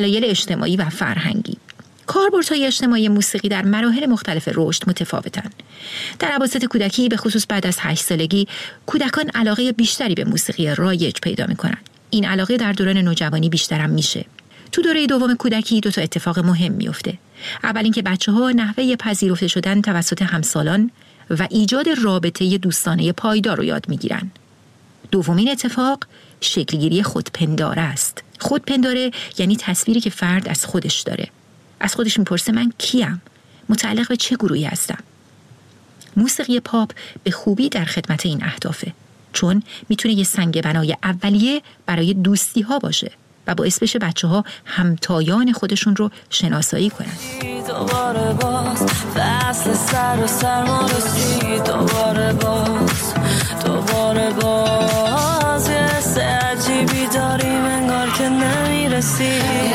دلایل 0.05 0.25
اجتماعی 0.25 0.77
و 0.77 0.89
فرهنگی 0.89 1.57
کاربردهای 2.07 2.67
اجتماعی 2.67 3.09
موسیقی 3.09 3.49
در 3.49 3.63
مراحل 3.63 4.07
مختلف 4.07 4.49
رشد 4.55 4.89
متفاوتن. 4.89 5.51
در 6.19 6.29
عواسط 6.29 6.65
کودکی 6.65 7.09
به 7.09 7.17
خصوص 7.17 7.47
بعد 7.49 7.67
از 7.67 7.77
هشت 7.81 8.05
سالگی 8.05 8.49
کودکان 8.87 9.31
علاقه 9.35 9.73
بیشتری 9.73 10.15
به 10.15 10.25
موسیقی 10.25 10.75
رایج 10.75 11.17
پیدا 11.23 11.47
می‌کنن. 11.47 11.77
این 12.11 12.25
علاقه 12.25 12.57
در 12.57 12.73
دوران 12.73 12.97
نوجوانی 12.97 13.49
بیشترم 13.49 13.91
میشه. 13.91 14.25
تو 14.73 14.83
دوره 14.83 15.07
دوم 15.07 15.35
کودکی 15.35 15.81
دو 15.81 15.91
تا 15.91 16.03
اتفاق 16.03 16.39
مهم 16.39 16.73
میفته. 16.73 17.19
اول 17.63 17.83
اینکه 17.83 18.03
بچه 18.03 18.33
ها 18.33 18.51
نحوه 18.51 18.97
پذیرفته 18.97 19.49
شدن 19.49 19.81
توسط 19.81 20.23
همسالان 20.23 20.91
و 21.31 21.49
ایجاد 21.51 21.89
رابطه 22.03 22.59
دوستانه 22.59 23.13
پایدار 23.13 23.57
رو 23.57 23.65
یاد 23.65 23.89
می‌گیرن. 23.89 24.31
دومین 25.11 25.51
اتفاق 25.51 26.05
شکلگیری 26.41 27.03
خودپنداره 27.03 27.83
است. 27.83 28.24
خودپنداره 28.41 29.11
یعنی 29.39 29.57
تصویری 29.57 30.01
که 30.01 30.11
فرد 30.11 30.49
از 30.49 30.65
خودش 30.65 31.01
داره. 31.01 31.29
از 31.81 31.95
خودش 31.95 32.19
می‌پرسه 32.19 32.53
من 32.53 32.73
کیم؟ 32.79 33.23
متعلق 33.69 34.09
به 34.09 34.17
چه 34.17 34.37
گروهی 34.37 34.65
هستم؟ 34.65 34.99
موسیقی 36.17 36.61
پاپ 36.61 36.93
به 37.25 37.31
خوبی 37.31 37.69
در 37.69 37.85
خدمت 37.85 38.27
این 38.27 38.45
اهدافه 38.45 38.93
چون 39.33 39.63
می‌تونه 39.89 40.15
یه 40.15 40.25
سنگ 40.25 40.63
بنای 40.63 40.97
اولیه 41.03 41.63
برای 41.87 42.15
دوستی 42.15 42.61
ها 42.61 42.79
باشه 42.79 43.11
و 43.47 43.55
باعث 43.55 43.79
بشه 43.79 43.99
بچه 43.99 44.29
ها 44.29 44.45
همتایان 44.65 45.53
خودشون 45.53 45.97
رو 45.97 46.11
شناسایی 46.31 46.91
کنن 46.91 47.17
دوباره 53.65 54.31
باز 54.31 54.94
fantasy 59.01 59.74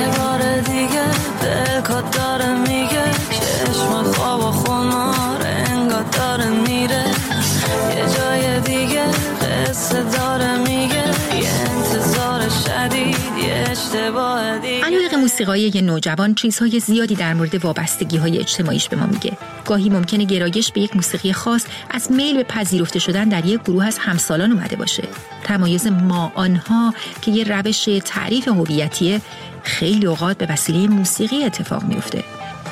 علایق 15.41 15.49
موسیقایی 15.49 15.71
یه 15.75 15.81
نوجوان 15.81 16.35
چیزهای 16.35 16.79
زیادی 16.79 17.15
در 17.15 17.33
مورد 17.33 17.65
وابستگی 17.65 18.17
های 18.17 18.39
اجتماعیش 18.39 18.89
به 18.89 18.97
ما 18.97 19.05
میگه. 19.05 19.37
گاهی 19.65 19.89
ممکنه 19.89 20.25
گرایش 20.25 20.71
به 20.71 20.81
یک 20.81 20.95
موسیقی 20.95 21.33
خاص 21.33 21.65
از 21.89 22.11
میل 22.11 22.37
به 22.37 22.43
پذیرفته 22.43 22.99
شدن 22.99 23.29
در 23.29 23.45
یک 23.45 23.61
گروه 23.61 23.85
از 23.85 23.97
همسالان 23.97 24.51
اومده 24.51 24.75
باشه. 24.75 25.03
تمایز 25.43 25.87
ما 25.87 26.31
آنها 26.35 26.93
که 27.21 27.31
یه 27.31 27.43
روش 27.43 27.89
تعریف 28.05 28.47
هویتیه 28.47 29.21
خیلی 29.63 30.05
اوقات 30.05 30.37
به 30.37 30.47
وسیله 30.49 30.87
موسیقی 30.87 31.43
اتفاق 31.43 31.83
میفته 31.83 32.23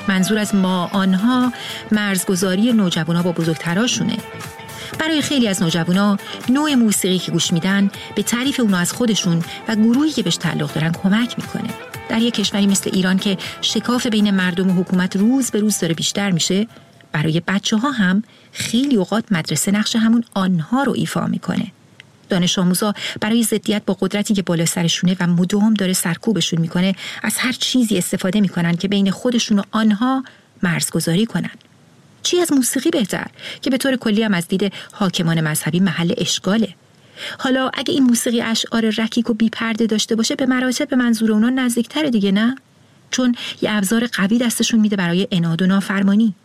منظور 0.08 0.38
از 0.38 0.56
ما 0.56 0.90
آنها 0.94 1.54
مرزگذاری 1.92 2.74
نوجوانا 2.74 3.22
با 3.22 3.32
بزرگتراشونه. 3.32 4.18
برای 5.00 5.22
خیلی 5.22 5.48
از 5.48 5.62
نوجوانا 5.62 6.18
نوع 6.50 6.74
موسیقی 6.74 7.20
که 7.20 7.32
گوش 7.32 7.54
میدن 7.54 7.90
به 8.16 8.24
تعریف 8.24 8.60
اونا 8.60 8.78
از 8.78 8.94
خودشون 8.94 9.44
و 9.68 9.76
گروهی 9.76 10.12
که 10.12 10.24
بهش 10.24 10.38
تعلق 10.38 10.74
دارن 10.74 10.92
کمک 10.92 11.36
می‌کنه. 11.38 11.97
در 12.10 12.22
یک 12.22 12.34
کشوری 12.34 12.68
مثل 12.68 12.90
ایران 12.94 13.18
که 13.18 13.38
شکاف 13.62 14.08
بین 14.08 14.32
مردم 14.32 14.70
و 14.70 14.82
حکومت 14.82 15.16
روز 15.16 15.52
به 15.52 15.60
روز 15.60 15.80
داره 15.80 15.94
بیشتر 15.94 16.32
میشه 16.32 16.68
برای 17.12 17.42
بچه 17.48 17.78
ها 17.78 17.92
هم 17.92 18.24
خیلی 18.52 18.96
اوقات 18.96 19.32
مدرسه 19.32 19.72
نقش 19.72 19.96
همون 19.96 20.24
آنها 20.34 20.84
رو 20.84 20.94
ایفا 20.94 21.28
می‌کنه. 21.28 21.72
دانش 22.30 22.60
آموزا 22.60 22.94
برای 23.22 23.44
ضدیت 23.44 23.82
با 23.86 23.98
قدرتی 24.00 24.34
که 24.34 24.42
بالا 24.42 24.66
سرشونه 24.66 25.16
و 25.20 25.28
مدام 25.28 25.74
داره 25.74 25.94
سرکوبشون 25.94 26.62
می‌کنه 26.62 26.96
از 27.24 27.38
هر 27.38 27.52
چیزی 27.52 27.98
استفاده 27.98 28.42
می‌کنن 28.42 28.76
که 28.76 28.88
بین 28.88 29.12
خودشون 29.12 29.60
و 29.60 29.64
آنها 29.72 30.24
مرزگذاری 30.64 31.26
کنن. 31.26 31.52
چی 32.24 32.40
از 32.40 32.54
موسیقی 32.54 32.90
بهتر؟ 32.90 33.28
که 33.62 33.70
به 33.70 33.78
طور 33.78 33.96
کلی 33.96 34.24
هم 34.24 34.34
از 34.34 34.48
دید 34.48 34.74
حاکمان 34.92 35.42
مذهبی 35.42 35.80
محل 35.80 36.14
اشغاله. 36.18 36.76
حالا 37.40 37.72
اگه 37.74 37.94
این 37.94 38.04
موسیقی 38.04 38.42
اشعار 38.42 38.90
رکیک 38.90 39.30
و 39.30 39.34
بیپرده 39.34 39.86
داشته 39.86 40.16
باشه 40.16 40.36
به 40.36 40.46
مراتب 40.46 40.88
به 40.88 40.96
منظور 40.96 41.32
اونا 41.32 41.50
نزدیکتره 41.50 42.10
دیگه 42.10 42.32
نه 42.32 42.56
چون 43.12 43.36
یه 43.62 43.72
ابزار 43.72 44.08
قوی 44.08 44.38
دستشون 44.38 44.80
میده 44.80 44.96
برای 44.96 45.28
اناد 45.32 45.62
و 45.62 45.66
نافرمانی 45.66 46.36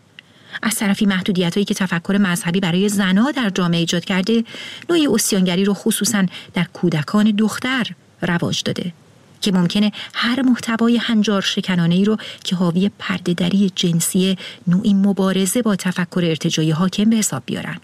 از 0.62 0.76
طرفی 0.76 1.06
محدودیت 1.06 1.54
هایی 1.54 1.64
که 1.64 1.74
تفکر 1.74 2.18
مذهبی 2.20 2.60
برای 2.60 2.88
زنها 2.88 3.30
در 3.30 3.50
جامعه 3.50 3.80
ایجاد 3.80 4.04
کرده 4.04 4.44
نوعی 4.90 5.06
اسیانگری 5.06 5.64
رو 5.64 5.74
خصوصا 5.74 6.26
در 6.54 6.64
کودکان 6.72 7.30
دختر 7.30 7.86
رواج 8.22 8.62
داده 8.62 8.92
که 9.40 9.52
ممکنه 9.52 9.92
هر 10.14 10.42
محتوای 10.42 10.96
هنجار 10.96 11.42
شکنانه 11.42 11.94
ای 11.94 12.04
رو 12.04 12.16
که 12.44 12.56
حاوی 12.56 12.90
پردهدری 12.98 13.72
جنسی 13.74 14.38
نوعی 14.66 14.94
مبارزه 14.94 15.62
با 15.62 15.76
تفکر 15.76 16.22
ارتجایی 16.24 16.70
حاکم 16.70 17.10
به 17.10 17.16
حساب 17.16 17.42
بیارن. 17.46 17.76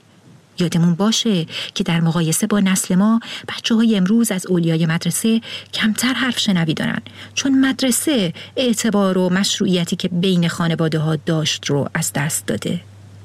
یادمون 0.61 0.95
باشه 0.95 1.47
که 1.75 1.85
در 1.85 2.01
مقایسه 2.01 2.47
با 2.47 2.61
نسل 2.61 2.95
ما 2.95 3.21
بچه 3.49 3.75
های 3.75 3.97
امروز 3.97 4.33
از 4.33 4.47
اولیای 4.47 4.87
مدرسه 4.87 5.41
کمتر 5.75 6.13
حرف 6.13 6.39
شنوی 6.39 6.75
دارن. 6.75 7.01
چون 7.35 7.61
مدرسه 7.61 8.33
اعتبار 8.57 9.19
و 9.19 9.29
مشروعیتی 9.29 9.97
که 9.97 10.09
بین 10.09 10.49
خانواده 10.49 10.99
ها 10.99 11.17
داشت 11.17 11.67
رو 11.67 11.89
از 11.95 12.13
دست 12.13 12.47
داده. 12.47 12.81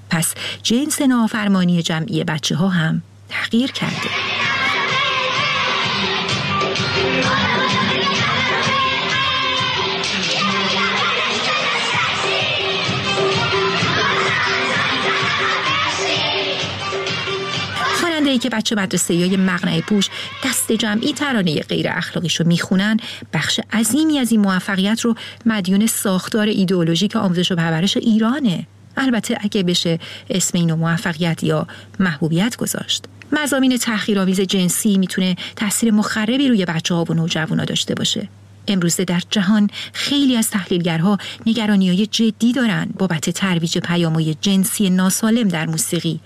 پس 0.10 0.34
جنس 0.63 1.02
نافرمانی 1.02 1.82
جمعی 1.82 2.24
بچه 2.24 2.56
ها 2.56 2.70
هم 2.70 3.02
تغییر 3.30 3.72
کرده. 3.72 4.10
ای 18.34 18.40
که 18.40 18.50
بچه 18.50 18.75
مدرسه 18.75 19.13
های 19.13 19.38
مغنه 19.38 19.82
پوش 19.82 20.10
دست 20.46 20.72
جمعی 20.72 21.13
ترانه 21.13 21.62
غیر 21.62 21.88
اخلاقیش 21.90 22.36
رو 22.36 22.48
می‌خونن 22.48 22.98
بخش 23.34 23.60
عظیمی 23.74 24.20
از 24.20 24.32
این 24.32 24.42
موفقیت 24.42 25.02
رو 25.02 25.16
مدیون 25.46 25.88
ساختار 25.88 26.48
ایدئولوژیک 26.48 27.16
آموزش 27.16 27.52
و 27.52 27.56
پرورش 27.56 27.98
ایرانه. 27.98 28.68
البته 28.98 29.38
اگه 29.42 29.63
بشه 29.63 30.00
اسم 30.30 30.58
اینو 30.58 30.75
موفقیت 30.75 31.44
یا 31.44 31.68
محبوبیت 32.00 32.56
گذاشت. 32.56 33.06
مزامین 33.32 33.78
تحقیرآمیز 33.78 34.42
جنسی 34.42 34.98
می‌تونه 34.98 35.36
تاثیر 35.56 35.92
مخربی 35.92 36.48
روی 36.48 36.66
بچه 36.66 36.96
ها 36.96 37.06
و 37.10 37.13
نوجوانا 37.13 37.66
داشته 37.66 37.96
باشه. 37.96 38.28
امروزه 38.67 39.03
در 39.03 39.22
جهان 39.29 39.70
خیلی 39.93 40.36
از 40.36 40.50
تحلیلگرها 40.50 41.17
نگرانی 41.46 41.89
های 41.89 42.05
جدی 42.08 42.53
دارند 42.53 42.98
بابت 42.98 43.29
ترویج 43.29 43.77
پیامهای 43.77 44.36
جنسی 44.41 44.89
ناسالم 44.89 45.48
در 45.48 45.65
موسیقی 45.65 46.20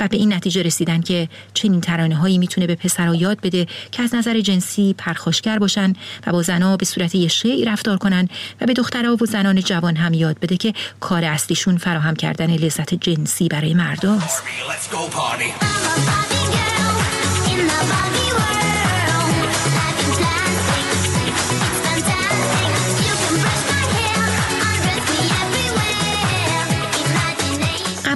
و 0.00 0.08
به 0.08 0.16
این 0.16 0.32
نتیجه 0.32 0.62
رسیدن 0.62 1.00
که 1.00 1.28
چنین 1.54 1.80
ترانه 1.80 2.16
هایی 2.16 2.38
می‌تونه 2.38 2.66
به 2.66 2.74
پسرها 2.74 3.14
یاد 3.14 3.40
بده 3.40 3.66
که 3.92 4.02
از 4.02 4.14
نظر 4.14 4.40
جنسی 4.40 4.94
پرخاشگر 4.98 5.58
باشن 5.58 5.92
و 6.26 6.32
با 6.32 6.42
زنها 6.42 6.76
به 6.76 6.84
صورت 6.84 7.14
یه 7.14 7.28
شعی 7.28 7.64
رفتار 7.64 7.96
کنن 7.98 8.28
و 8.60 8.66
به 8.66 8.72
دخترها 8.72 9.16
و 9.20 9.26
زنان 9.26 9.60
جوان 9.60 9.96
هم 9.96 10.14
یاد 10.14 10.38
بده 10.40 10.56
که 10.56 10.72
کار 11.00 11.24
اصلیشون 11.24 11.76
فراهم 11.76 12.16
کردن 12.16 12.50
لذت 12.50 12.94
جنسی 12.94 13.48
برای 13.48 13.74
مرداست. 13.74 14.42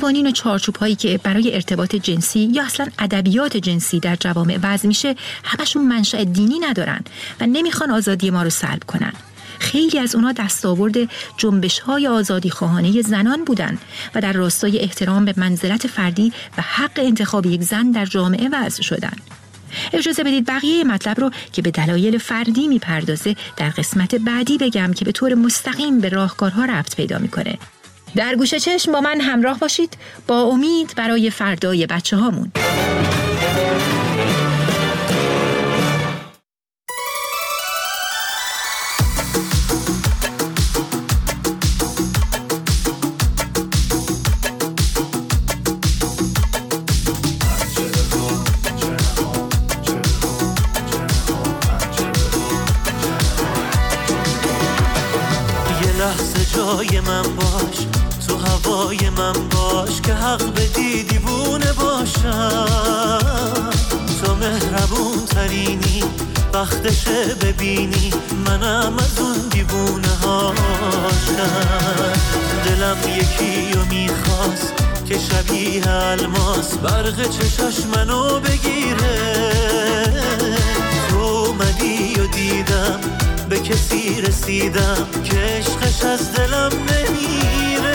قوانین 0.09 0.27
و 0.27 0.31
چارچوب 0.31 0.77
هایی 0.77 0.95
که 0.95 1.21
برای 1.23 1.55
ارتباط 1.55 1.97
جنسی 1.97 2.41
یا 2.41 2.65
اصلا 2.65 2.87
ادبیات 2.99 3.57
جنسی 3.57 4.00
در 4.00 4.17
جوامع 4.17 4.59
وضع 4.62 4.88
میشه 4.88 5.15
همشون 5.45 5.88
منشأ 5.88 6.25
دینی 6.25 6.59
ندارن 6.59 7.00
و 7.41 7.47
نمی‌خوان 7.47 7.91
آزادی 7.91 8.31
ما 8.31 8.43
رو 8.43 8.50
سلب 8.50 8.85
کنن. 8.85 9.12
خیلی 9.59 9.99
از 9.99 10.15
اونا 10.15 10.33
دستاورد 10.33 10.95
جنبش 11.37 11.79
های 11.79 12.07
آزادی 12.07 12.50
خواهانه 12.50 13.03
زنان 13.03 13.45
بودن 13.45 13.79
و 14.15 14.21
در 14.21 14.33
راستای 14.33 14.79
احترام 14.79 15.25
به 15.25 15.35
منزلت 15.37 15.87
فردی 15.87 16.33
و 16.59 16.62
حق 16.62 16.99
انتخاب 16.99 17.47
یک 17.47 17.62
زن 17.62 17.90
در 17.90 18.07
جامعه 18.07 18.49
وضع 18.53 18.83
شدن. 18.83 19.16
اجازه 19.92 20.25
بدید 20.25 20.47
بقیه 20.47 20.85
مطلب 20.85 21.21
رو 21.21 21.31
که 21.53 21.62
به 21.62 21.71
دلایل 21.71 22.18
فردی 22.18 22.68
می‌پردازه 22.68 23.37
در 23.57 23.71
قسمت 23.71 24.14
بعدی 24.14 24.59
بگم 24.59 24.92
که 24.92 25.05
به 25.05 25.12
طور 25.12 25.35
مستقیم 25.35 26.01
به 26.01 26.09
راهکارها 26.09 26.64
رفت 26.64 26.97
پیدا 26.97 27.18
می‌کنه. 27.18 27.59
در 28.16 28.35
گوشه 28.35 28.61
چشم 28.61 28.92
با 28.92 29.01
من 29.01 29.21
همراه 29.21 29.59
باشید 29.59 29.97
با 30.27 30.42
امید 30.42 30.94
برای 30.97 31.31
فردای 31.31 31.87
بچه 31.87 32.16
هامون. 32.16 32.53
برق 77.18 77.31
چشاش 77.31 77.87
منو 77.94 78.40
بگیره. 78.40 79.52
تو 81.09 81.16
اومدی 81.16 82.20
و 82.20 82.26
دیدم 82.26 83.00
به 83.48 83.61
کسی 83.61 84.20
رسیدم 84.20 85.07
که 85.24 85.37
عشقش 85.37 86.04
از 86.04 86.33
دلم 86.33 86.70
نمیره. 86.72 87.94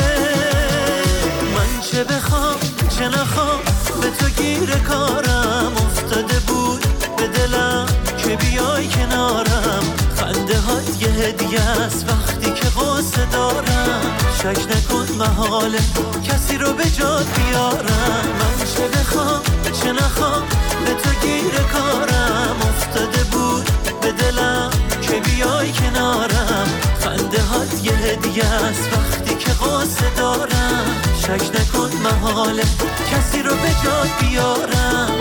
چه 1.92 2.04
بخوام 2.04 2.56
چه 2.98 3.08
نخوام 3.08 3.60
به 4.02 4.10
تو 4.10 4.42
گیر 4.42 4.70
کارم. 4.70 5.74
افتاده 5.76 6.40
بود 6.40 6.86
به 7.18 7.28
دلم 7.28 7.86
که 8.18 8.36
بیای 8.36 8.88
کنارم. 8.88 9.84
خنده 10.16 10.60
هات 10.60 11.02
یه 11.02 11.08
هدیه 11.08 11.62
است 11.62 12.06
وقتی 12.10 12.52
که 12.52 12.66
قصه 12.66 13.26
دارم. 13.32 14.02
شک 14.38 14.60
نکن 14.72 15.03
محاله 15.44 15.80
کسی 16.24 16.58
رو 16.58 16.74
به 16.74 16.90
جاد 16.90 17.26
بیارم. 17.36 18.26
من 18.40 18.66
چه 18.66 18.88
بخوام 18.88 19.42
چه 19.84 19.92
نخوام 19.92 20.44
به 20.86 20.94
تو 20.94 21.10
گیر 21.28 21.54
کارم. 21.74 22.56
افتاده 22.62 23.24
بود 23.24 23.70
به 24.02 24.12
دلم 24.12 24.72
که 25.02 25.20
بیای 25.20 25.72
کنارم. 25.72 26.68
خنده 27.00 27.42
هات 27.42 27.84
یه 27.84 27.94
هدیه 27.94 28.46
است 28.46 28.90
وقتی 28.94 29.36
که 29.36 29.52
قصه 29.52 30.10
دارم. 30.18 31.02
شک 31.22 31.60
نکن 31.60 31.90
محاله. 32.04 32.64
کسی 33.12 33.44
رو 33.44 33.56
به 33.56 33.70
جاد 33.84 34.10
بیارم. 34.22 35.12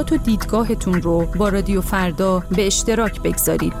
مشاهدات 0.00 0.12
و 0.12 0.24
دیدگاهتون 0.24 1.02
رو 1.02 1.26
با 1.26 1.48
رادیو 1.48 1.80
فردا 1.80 2.42
به 2.50 2.66
اشتراک 2.66 3.22
بگذارید. 3.22 3.72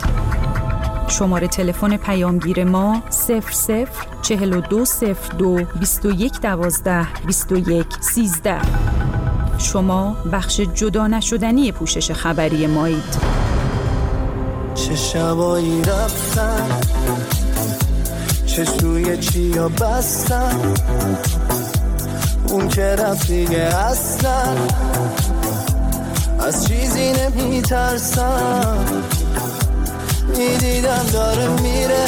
شماره 1.08 1.48
تلفن 1.48 1.96
پیامگیر 1.96 2.64
ما 2.64 3.02
00 3.10 3.88
4202 4.22 5.64
21 5.80 6.40
12 6.40 7.06
21 7.26 7.86
13 8.00 8.56
شما 9.58 10.16
بخش 10.32 10.60
جدا 10.60 11.06
نشدنی 11.06 11.72
پوشش 11.72 12.12
خبری 12.12 12.66
مایید. 12.66 13.18
چه 14.74 14.96
شبایی 14.96 15.82
رفتن 15.82 16.80
چه 18.46 18.64
سوی 18.64 19.16
چیا 19.18 19.68
بستن 19.68 20.74
اون 22.48 22.68
که 22.68 22.82
رفت 22.82 23.26
دیگه 23.26 23.58
اصلا 23.58 24.56
از 26.50 26.66
چیزی 26.66 27.12
نمی 27.12 27.62
ترسم 27.62 28.84
می‌دیدم 30.36 31.06
داره 31.12 31.48
میره. 31.48 32.04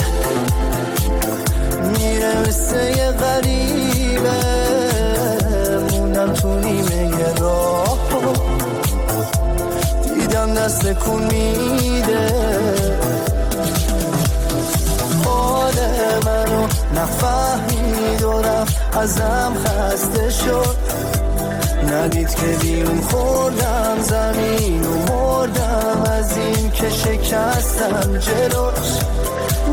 میره 1.99 2.41
مثل 2.49 2.77
یه 2.77 3.11
غریبه. 3.11 4.31
موندم 5.91 6.33
تو 6.33 6.59
نیمه 6.59 7.35
راه. 7.41 7.99
دیدم 10.15 10.55
دست 10.55 10.93
کن 10.93 11.23
میده. 11.23 12.27
حال 15.25 15.75
منو 16.25 16.67
نفهمید 16.97 18.23
و 18.23 18.43
رفت 18.43 18.97
ازم 18.97 19.53
خسته 19.65 20.31
شد. 20.31 21.12
ندید 21.93 22.35
که 22.35 22.47
بیرون 22.47 23.01
خوردم 23.01 23.99
زمین 24.01 24.85
و 24.85 25.13
مردم 25.13 26.03
از 26.19 26.37
این 26.37 26.71
که 26.71 26.91
شکستم 26.91 28.19
جلوش 28.19 28.93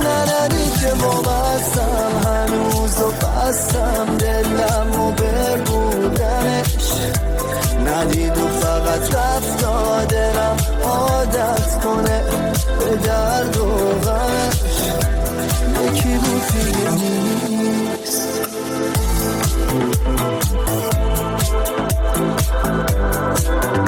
ندید 0.06 0.80
که 0.82 0.88
بستم 0.88 2.12
هنوز 2.26 3.02
و 3.02 3.12
بستم 3.12 4.18
دلم 4.18 5.02
و 5.02 5.12
بودنش 5.66 6.94
ندید 7.86 8.38
و 8.38 8.48
فقط 8.48 9.16
رفت 9.16 9.66
دلم 10.10 10.58
عادت 10.84 11.84
کنه 11.84 12.24
به 12.80 12.96
درد 12.96 13.58
و 13.58 13.66
غمش. 13.66 14.60
یکی 15.86 16.18
بود 16.18 16.44
دیگه 16.48 16.92
نیست 16.92 18.40
من 23.40 23.80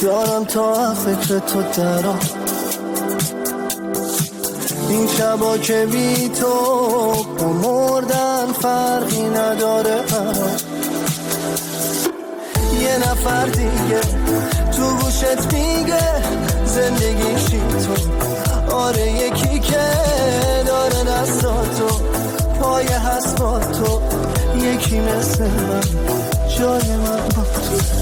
بیدارم 0.00 0.44
تا 0.44 0.94
فکر 0.94 1.38
تو 1.38 1.62
درام 1.62 2.18
این 4.88 5.06
شبا 5.06 5.58
که 5.58 5.86
بی 5.86 6.28
تو 6.28 6.52
مردن 7.62 8.52
فرقی 8.52 9.22
نداره. 9.22 9.96
یه 12.80 12.98
نفر 12.98 13.46
دیگه 13.46 14.00
تو 14.76 14.96
گوشت 14.96 15.52
میگه 15.52 16.00
زندگیشی 16.64 17.60
تو؟ 17.60 18.74
آره 18.74 19.12
یکی 19.12 19.58
که 19.60 19.80
داره 20.66 21.04
دستاتو 21.04 22.00
پای 22.60 22.86
هست 22.86 23.36
با 23.36 23.58
تو 23.58 24.00
یکی 24.56 25.00
مثل 25.00 25.44
من 25.44 25.80
جای 26.58 26.96
من 26.96 27.28
با 27.28 27.42
تو. 27.42 27.97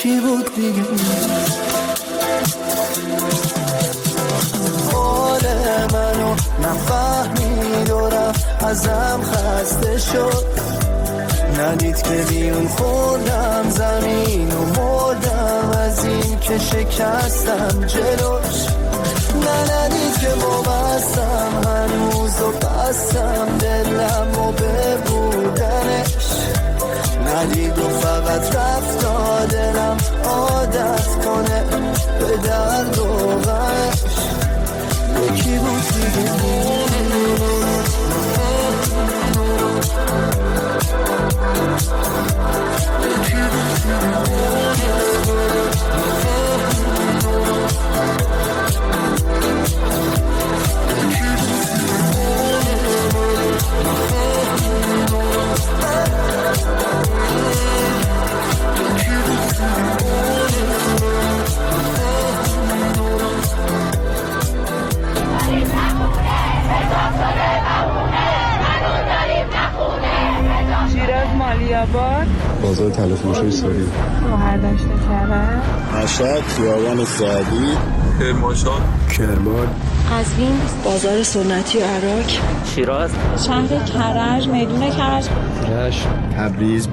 یکی 0.00 0.20
بود 0.20 0.54
دیگه؟ 0.54 0.82
حال 4.92 5.40
منو 5.92 6.34
نفهمید 6.62 7.90
و 7.90 8.08
رفت 8.08 8.64
ازم 8.64 9.20
خسته 9.22 9.98
شد. 9.98 10.46
ندید 11.58 12.02
که 12.02 12.24
بیون 12.28 12.68
خوردم 12.68 13.70
زمین 13.70 14.52
و 14.52 14.80
مردم 14.80 15.70
از 15.78 16.04
این 16.04 16.40
که 16.40 16.58
شکستم 16.58 17.86
جلوش. 17.86 18.66
نه 19.44 19.74
ندید 19.74 20.18
که 20.20 20.28
بستم 20.70 21.62
هنوز 21.66 22.40
و 22.40 22.66
بستم 22.66 23.58
دلم 23.58 24.38
و 24.38 24.52
ندید 27.40 27.78
و 27.78 27.88
فقط 27.88 28.56
رفت 28.56 29.04
دلم 29.46 29.96
عادت 30.24 31.24
کنه 31.24 31.64
به 32.18 32.36
درد 32.36 32.98
و 32.98 33.40
یکی 35.24 35.58
بود 35.58 35.82
دیگه 35.94 36.32
مالی 36.32 37.00
آباد. 71.82 72.26
بازار 72.62 72.90
تلفروش 72.90 73.38
های 73.38 73.50
ساری 73.50 73.88
شوهر 74.20 74.56
داشته 74.56 74.88
کرد 74.88 75.62
مشهد 76.04 76.42
خیابان 76.42 77.04
سعدی. 77.04 77.76
کرمانشاه. 78.20 78.80
کرمان. 79.16 79.68
قزوین 80.10 80.60
بازار 80.84 81.22
سنتی 81.22 81.78
و 81.78 81.82
عراق. 81.82 82.24
شیراز. 82.74 83.10
شهر 83.46 83.66
کرج 83.66 84.48
میدون 84.48 84.90
کرج. 84.90 85.28
رشت 85.70 86.06
تبریز. 86.36 86.88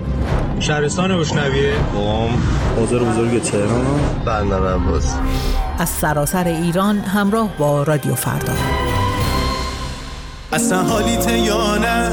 شهرستان 0.59 1.17
بشنویه 1.19 1.73
قم 1.73 2.29
بازار 2.77 3.03
بزرگ 3.03 3.41
تهران 3.41 3.99
بندر 4.25 4.73
عباس. 4.73 5.15
از 5.79 5.89
سراسر 5.89 6.47
ایران 6.47 6.97
همراه 6.99 7.49
با 7.57 7.83
رادیو 7.83 8.15
فردا. 8.15 8.53
اصلا 10.53 10.83
حالیت 10.83 11.31
یا 11.31 11.77
نه 11.77 12.09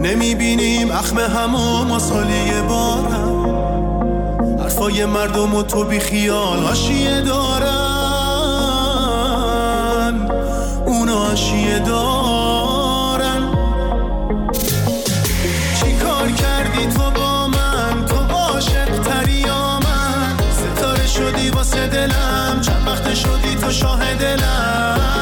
نمی‌بینیم 0.00 0.90
اخم 0.90 1.18
همو 1.18 1.84
مسالی 1.84 2.50
بارم. 2.68 3.42
حرفای 4.60 5.04
مردم 5.04 5.54
و 5.54 5.62
تو 5.62 5.84
بی 5.84 6.00
خیال 6.00 6.64
آشیه 6.64 7.20
دارن. 7.20 7.72
اونا 10.86 11.18
آشیه 11.18 11.78
دارن. 11.78 12.21
دلم. 21.86 22.60
چند 22.60 22.82
وقت 22.86 23.14
شدی 23.14 23.54
تو 23.54 23.70
شاه 23.70 24.14
دلم. 24.14 25.21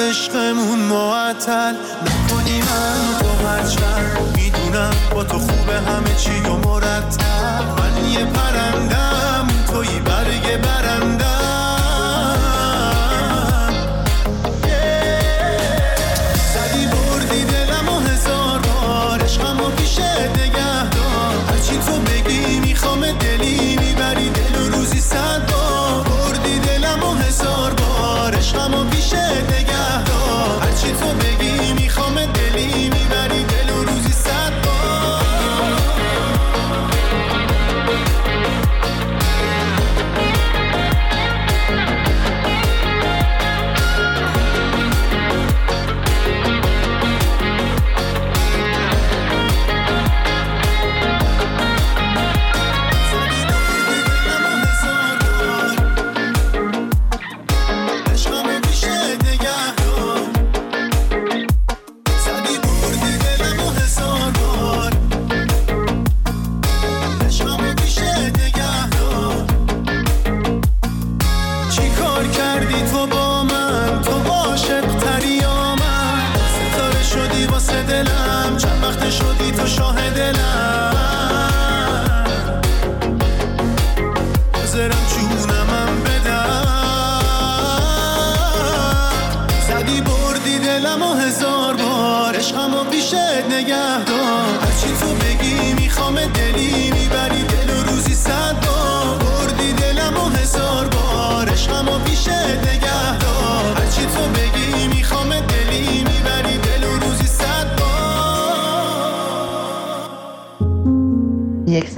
عشقمون 0.00 0.78
معطل. 0.78 1.74
نکنی 2.02 2.58
من 2.58 3.18
تو 3.20 3.46
هرچند 3.46 4.36
می‌دونم 4.36 4.90
با 5.14 5.24
تو 5.24 5.38
خوبه 5.38 5.80
همه 5.80 6.14
چی 6.14 6.40
و 6.40 6.56
مرتب. 6.56 7.64
من 7.78 8.10
یه 8.10 8.24
پرنده 8.24 9.07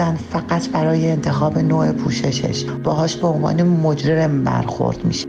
زن 0.01 0.15
فقط 0.15 0.69
برای 0.73 1.11
انتخاب 1.11 1.59
نوع 1.59 1.93
پوششش. 1.93 2.65
باهاش 2.85 3.17
به 3.17 3.27
عنوان 3.27 3.63
مجرم 3.63 4.45
برخورد 4.45 5.05
میشه. 5.05 5.29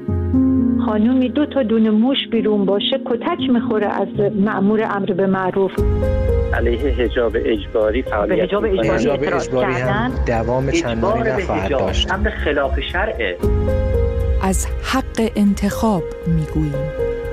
خانومی 0.86 1.30
دو 1.30 1.46
تا 1.46 1.64
دون 1.64 1.90
موش 1.90 2.18
بیرون 2.32 2.66
باشه 2.66 3.00
کتک 3.06 3.50
می‌خوره 3.54 3.88
از 3.88 4.08
معمور 4.36 4.84
امر 4.84 5.14
به 5.14 5.28
معروف. 5.28 5.72
علیه 6.54 6.80
حجاب 6.80 7.32
اجباری 7.36 8.02
فعالیت 8.02 8.44
حجاب 8.44 8.64
اجباری, 8.64 8.90
حجاب 8.90 9.20
اجباری 9.24 9.74
هم 9.74 10.12
دوام 10.28 10.72
چندانی 10.72 11.30
نخواهد 11.30 11.72
داشت. 11.72 12.12
هم 12.12 12.24
خلاف 12.30 12.80
شرعه. 12.80 13.38
از 14.42 14.68
حق 14.84 15.32
انتخاب 15.36 16.04
می‌گوییم. 16.28 16.90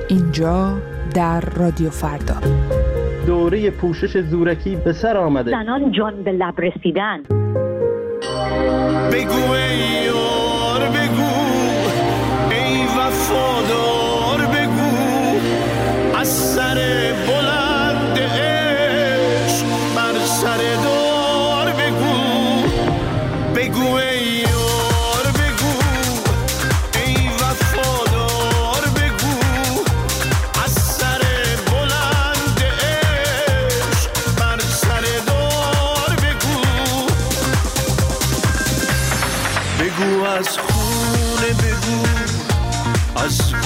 اینجا 0.09 0.79
در 1.14 1.40
رادیو 1.40 1.90
فردا. 1.90 2.37
دوره 3.28 3.70
پوشش 3.70 4.20
زورکی 4.20 4.76
به 4.76 4.92
سر 4.92 5.16
آمده. 5.16 5.50
زنان 5.50 5.92
جان 5.92 6.22
به 6.22 6.32
لب 6.32 6.60
رسیدن. 6.60 7.22
بگو 9.12 9.52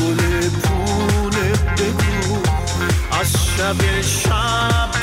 گل 0.02 0.48
پونه 0.62 1.52
بگو. 1.78 2.38
از 3.20 3.32
شب 3.56 4.00
شب 4.00 5.01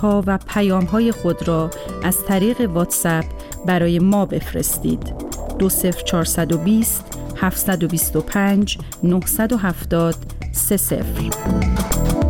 ها 0.00 0.24
و 0.26 0.38
پیام 0.46 0.84
های 0.84 1.12
خود 1.12 1.48
را 1.48 1.70
از 2.04 2.24
طریق 2.24 2.70
واتساپ 2.70 3.24
برای 3.66 3.98
ما 3.98 4.26
بفرستید. 4.26 5.14
20420 5.58 7.04
725 7.36 8.78
970 9.02 10.14
30 10.52 12.29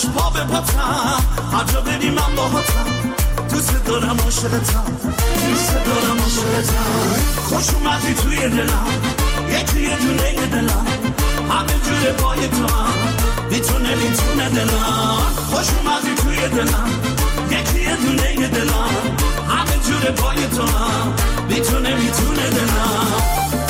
تهش 0.00 0.10
پا 0.10 0.30
به 0.30 0.40
پاتم 0.40 1.24
هر 1.52 1.80
بری 1.80 2.10
من 2.10 2.36
باهاتم 2.36 2.86
دوست 3.50 3.84
دارم 3.84 4.16
عاشقتم. 4.24 4.84
دوست 5.48 5.74
دارم 5.74 6.18
عاشقتم. 6.20 6.74
خوش 7.48 7.74
اومدی 7.74 8.14
توی 8.14 8.48
دلم. 8.48 8.86
یکی 9.48 9.80
یه 9.80 9.96
دونه 9.96 10.46
دلم. 10.46 10.86
همه 11.50 11.72
جور 11.84 12.12
پای 12.12 12.48
تو 12.48 12.66
می‌تونه 13.50 13.94
می‌تونه 13.94 14.48
دلم. 14.48 15.16
خوش 15.50 15.66
اومدی 15.68 16.14
توی 16.22 16.48
دلم. 16.48 16.90
یکی 17.50 17.80
یه 17.80 17.96
دونه 17.96 18.48
دلم. 18.48 18.94
همه 19.48 19.76
جور 19.88 20.10
پای 20.10 20.46
تو 20.46 20.64
می‌تونه 21.48 21.94
می‌تونه 21.94 22.50
دلم. 22.50 23.69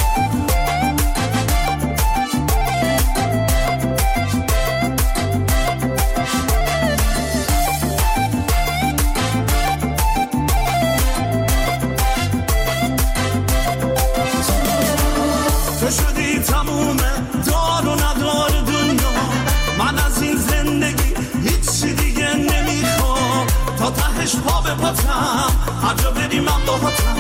پاتم 24.90 25.57
هر 25.83 26.11
بری 26.11 26.40
من 26.40 26.64
باهاتم 26.66 27.16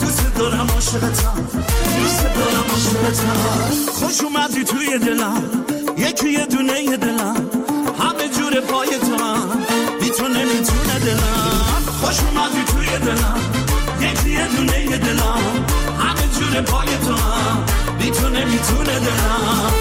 دوست 0.00 0.34
دارم 0.34 0.66
عاشقتم. 0.74 1.48
دوست 2.00 2.22
دارم 2.22 2.64
عاشقتم. 2.70 3.70
خوش 3.92 4.20
اومدی 4.20 4.64
توی 4.64 4.98
دلم. 4.98 5.42
یکی 5.96 6.28
یه 6.28 6.46
دونه 6.46 6.96
دلم. 6.96 7.36
همه 8.00 8.28
جور 8.38 8.60
پای 8.60 8.88
تو 8.88 9.24
هم 9.24 9.48
می‌تونه 10.00 10.44
می‌تونه 10.44 10.98
دلم. 11.04 11.82
خوش 12.00 12.16
اومدی 12.20 12.64
توی 12.72 12.98
دلم. 12.98 13.40
یکی 14.00 14.30
یه 14.30 14.46
دونه 14.56 14.98
دلم. 14.98 15.66
همه 15.98 16.28
جور 16.38 16.62
پای 16.62 16.88
تو 17.06 17.14
هم 17.14 17.64
می‌تونه 17.98 18.44
می‌تونه 18.44 19.00
دلم. 19.00 19.72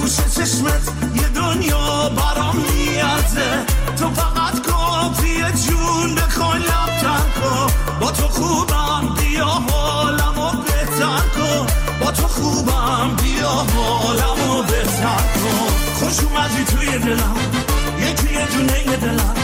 گوش 0.00 0.16
چشمت 0.16 0.88
یه 1.14 1.28
دنیا 1.28 2.08
برام 2.08 2.56
میارزه. 2.56 3.50
تو 3.98 4.10
فقط 4.10 4.60
کافیه 4.66 5.52
جون 5.66 6.14
بخوای 6.14 6.58
لبتر 6.58 7.24
کن. 7.40 7.72
با 8.00 8.10
تو 8.10 8.28
خوبم 8.28 9.14
بیا 9.18 9.44
حالمو 9.44 10.50
بهتر 10.62 11.22
کن. 11.36 11.66
با 12.00 12.10
تو 12.12 12.28
خوبم 12.28 13.16
بیا 13.22 13.48
حالمو 13.48 14.62
بهتر 14.62 15.22
کن. 15.40 15.70
خوش 15.98 16.24
اومدی 16.24 16.64
توی 16.64 16.98
دلم. 16.98 17.36
یکی 17.98 18.34
یه 18.34 18.46
دونه 18.46 18.96
دلم. 18.96 19.34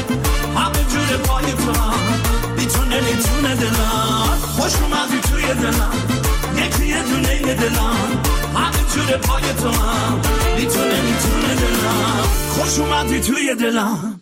همه 0.57 0.85
جور 0.93 1.17
پای 1.17 1.53
تو 1.53 1.81
هم. 1.81 1.99
می‌تونه 2.57 3.01
می‌تونه 3.01 3.55
دلم. 3.57 4.39
خوش 4.57 4.73
اومدی 4.75 5.21
توی 5.31 5.55
دلم. 5.55 6.26
یکی 6.67 6.87
یه 6.87 7.03
دونه 7.03 7.55
دلم. 7.55 8.23
همه 8.55 8.83
جور 8.95 9.17
پای 9.17 9.43
تو 9.43 9.69
هم. 9.69 10.21
می‌تونه 10.57 11.03
می‌تونه 11.03 11.55
دلم. 11.55 12.23
خوش 12.51 12.79
اومدی 12.79 13.21
توی 13.21 13.55
دلم. 13.55 14.21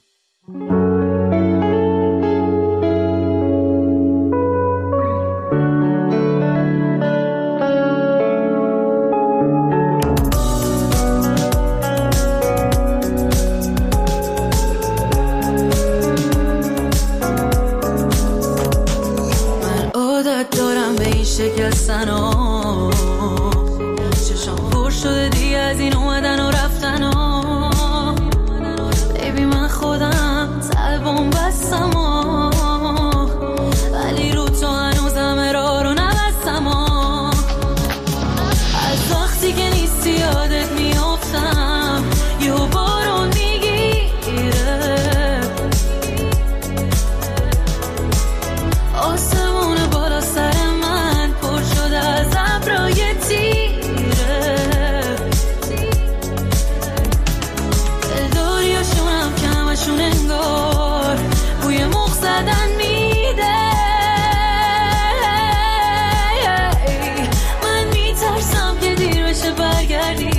se 69.44 69.52
vaya 69.52 70.06
a 70.06 70.12
ir. 70.14 70.33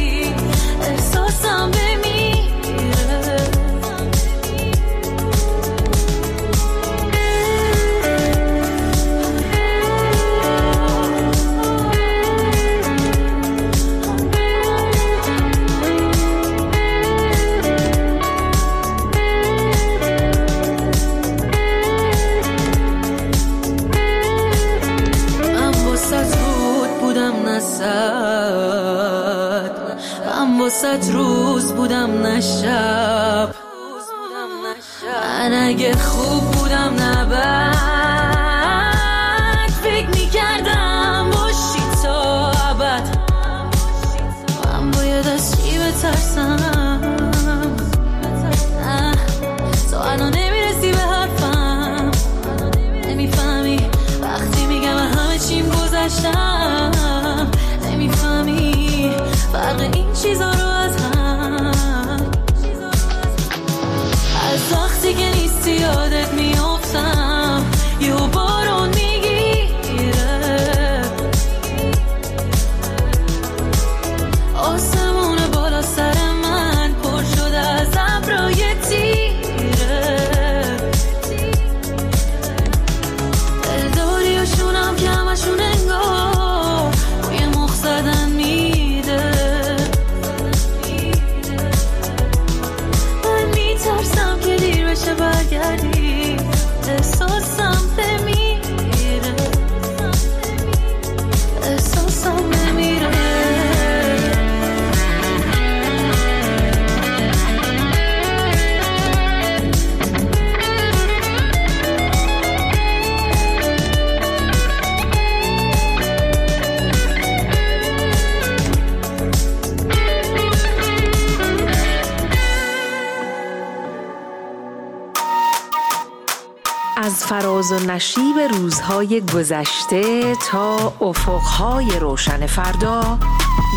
از 127.65 127.71
و 127.71 127.91
نشیب 127.91 128.39
روزهای 128.39 129.21
گذشته 129.21 130.35
تا 130.35 130.93
افقهای 131.01 131.99
روشن 131.99 132.45
فردا. 132.45 133.19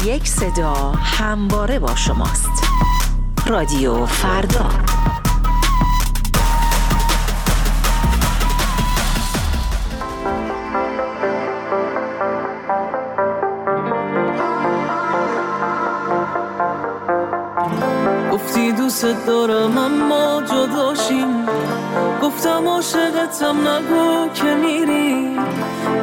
یک 0.05 0.28
صدا 0.28 0.93
همواره 0.93 1.78
با 1.78 1.97
شماست. 1.97 2.64
رادیو 3.47 4.07
فردا. 4.07 4.97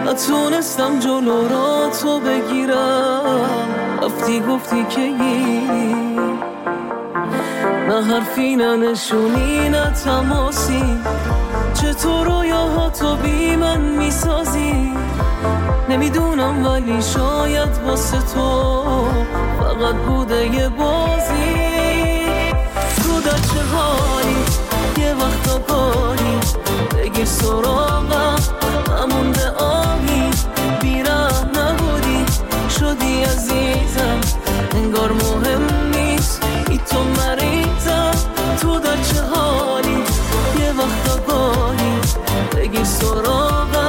نتونستم 0.05 0.99
جلو 0.99 1.47
را 1.47 1.89
تو 2.01 2.19
بگیرم. 2.19 3.69
رفتی 4.03 4.39
گفتی 4.39 4.85
که 4.89 5.01
گیری 5.01 6.19
نه 7.89 8.03
حرفی 8.03 8.55
نه 8.55 8.75
نشونی 8.75 9.69
نه 9.69 9.91
تماسی. 9.91 10.83
چطور 11.73 12.25
رویاها 12.25 12.89
تو 12.89 13.15
بی 13.15 13.55
من 13.55 13.81
می‌سازی؟ 13.81 14.91
نمی‌دونم 15.89 16.65
ولی 16.65 17.01
شاید 17.01 17.69
واسه 17.85 18.17
تو 18.17 19.07
فقط 19.59 19.95
بوده 19.95 20.55
یه 20.55 20.69
بازی. 20.69 21.55
تو 22.95 23.21
در 23.21 23.37
چه 23.37 23.61
حالی؟ 23.73 24.37
یه 24.97 25.13
وقتا 25.13 25.59
گاهی 25.67 26.39
بگیر 26.97 27.25
سراغم. 27.25 28.64
نمونده 28.95 29.49
آهی 29.49 30.29
بیرم 30.81 31.49
نبودی 31.55 32.25
شدی 32.79 33.23
عزیزم 33.23 34.21
انگار 34.75 35.11
مهم 35.11 35.89
نیست. 35.95 36.43
ای 36.69 36.77
تو 36.77 37.03
مریضم 37.03 38.11
تو 38.61 38.79
در 38.79 38.95
چه 38.95 39.21
حالی؟ 39.21 40.03
یه 40.59 40.71
وقتا 40.71 41.17
گاهی 41.27 41.99
بگیر 42.55 42.83
سراغم. 42.83 43.84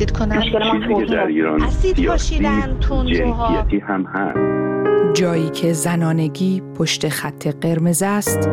تهدید 0.00 0.18
کنن 0.18 0.40
چیزی 0.42 1.06
که 1.06 1.14
در 1.14 1.26
ایران 1.26 1.62
اسید 1.62 2.06
پاشیدن 2.06 2.78
تندروها 2.80 3.64
هم 3.88 4.04
هست. 4.06 5.20
جایی 5.20 5.50
که 5.50 5.72
زنانگی 5.72 6.62
پشت 6.78 7.08
خط 7.08 7.46
قرمز 7.46 8.02
است. 8.06 8.48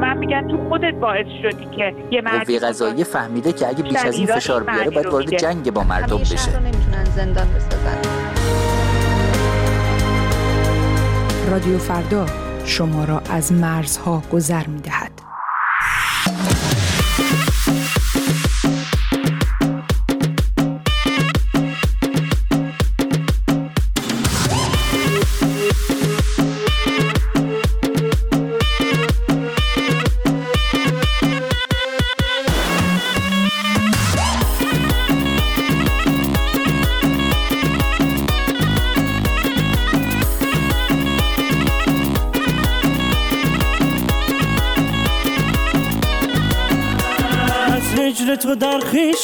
من 0.00 0.18
میگن 0.18 0.48
تو 0.48 0.68
خودت 0.68 0.94
باعث 1.00 1.26
شدی 1.42 1.64
که 1.76 1.94
یه 2.10 2.20
مرد 2.20 2.46
قوه 2.46 2.58
قضاییه 2.58 3.04
فهمیده 3.04 3.52
که 3.52 3.68
اگه 3.68 3.82
بیش 3.82 3.96
از 3.96 4.18
این 4.18 4.26
فشار 4.26 4.62
بیاره 4.62 4.90
باید 4.90 5.06
وارد 5.06 5.36
جنگ 5.36 5.72
با 5.72 5.82
مردم 5.84 6.18
بشه. 6.18 6.60
نمی‌تونن 6.60 7.04
زندان 7.04 7.46
بسازن. 7.56 7.98
رادیو 11.50 11.78
فردا 11.78 12.26
شما 12.64 13.04
را 13.04 13.22
از 13.30 13.52
مرزها 13.52 14.22
گذر 14.32 14.66
می 14.66 14.80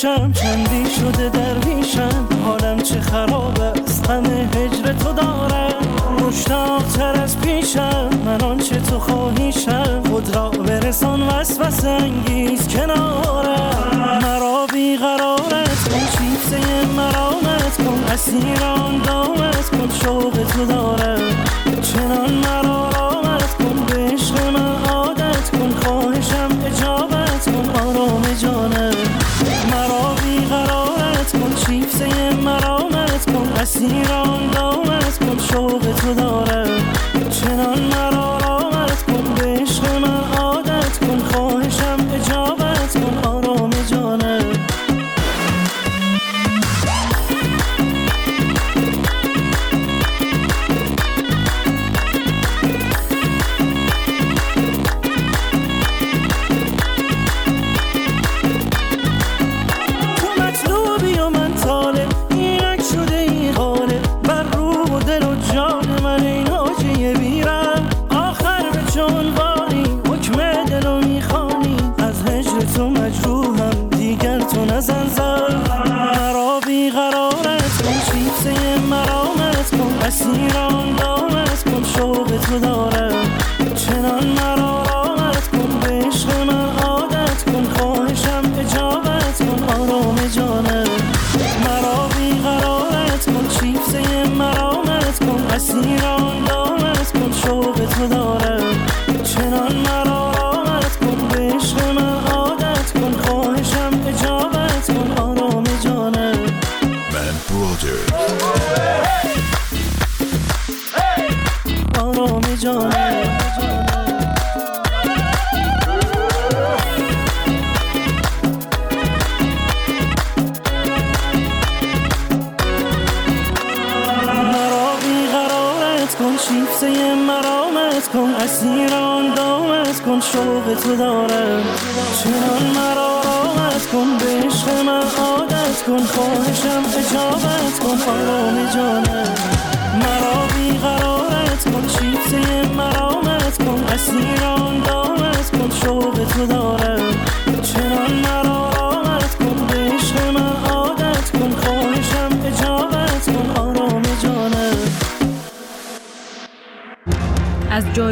در 0.02 0.16
خیشم 0.16 0.32
چندی 0.32 0.90
شده 0.90 1.28
درویشم 1.28 2.28
حالم 2.44 2.82
چه 2.82 3.00
خراب 3.00 3.60
است 3.60 4.10
غم 4.10 4.24
هجر 4.26 4.92
تو 4.92 5.12
دارم. 5.12 5.74
مشتاق 6.20 6.82
تر 6.82 7.22
از 7.22 7.40
پیشم 7.40 8.10
من 8.24 8.40
آنچه 8.40 8.76
تو 8.76 8.98
خواهیشم. 8.98 10.02
خود 10.10 10.36
را 10.36 10.50
برسان 10.50 11.22
وسوسه 11.22 11.88
انگیز 11.88 12.68
کنارم. 12.68 14.18
مرا 14.22 14.66
بیقرارت 14.72 15.88
کن 15.88 16.00
شیفته 16.18 16.86
مرامت 16.96 17.76
کن. 17.76 18.12
اسیر 18.12 18.64
آن 18.64 19.02
دامت 19.02 19.70
کن 19.70 19.88
شوق 20.02 20.32
تو 20.32 20.66
دارم. 20.66 21.20
چنان 21.82 22.34
مرا 22.34 22.89
شیفته 32.00 32.36
مرامت 32.36 33.24
کن 33.26 33.52
اسیر 33.60 34.12
آن 34.12 34.50
دامت 34.50 35.18
کن 35.18 35.38
شوق 35.38 35.82
تو 35.96 36.14
دارم. 36.14 36.92
چنان 37.30 37.80
مرا 37.80 38.29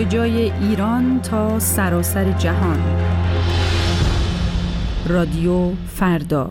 جای 0.08 0.50
ایران 0.50 1.20
تا 1.20 1.58
سراسر 1.58 2.32
جهان. 2.32 2.82
رادیو 5.06 5.72
فردا. 5.86 6.50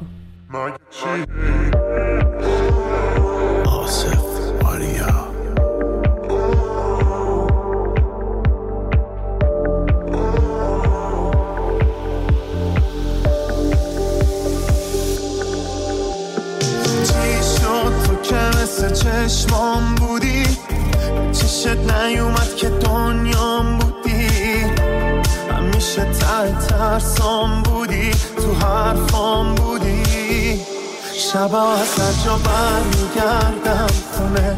شبا 31.48 31.74
از 31.74 32.26
جا 32.26 32.38
برمیگردم 32.38 33.88
خونه. 34.14 34.58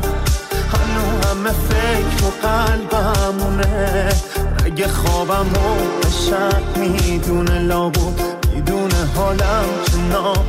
هنو 0.74 1.30
همه 1.30 1.50
فکر 1.50 2.26
و 2.26 2.48
قلبمونه. 2.48 4.10
اگه 4.66 4.88
خوابم 4.88 5.48
رو 5.54 5.76
می‌دونه 6.80 7.60
لابو 7.60 8.14
می‌دونه 8.54 9.06
حالم 9.16 9.66
که 9.86 9.98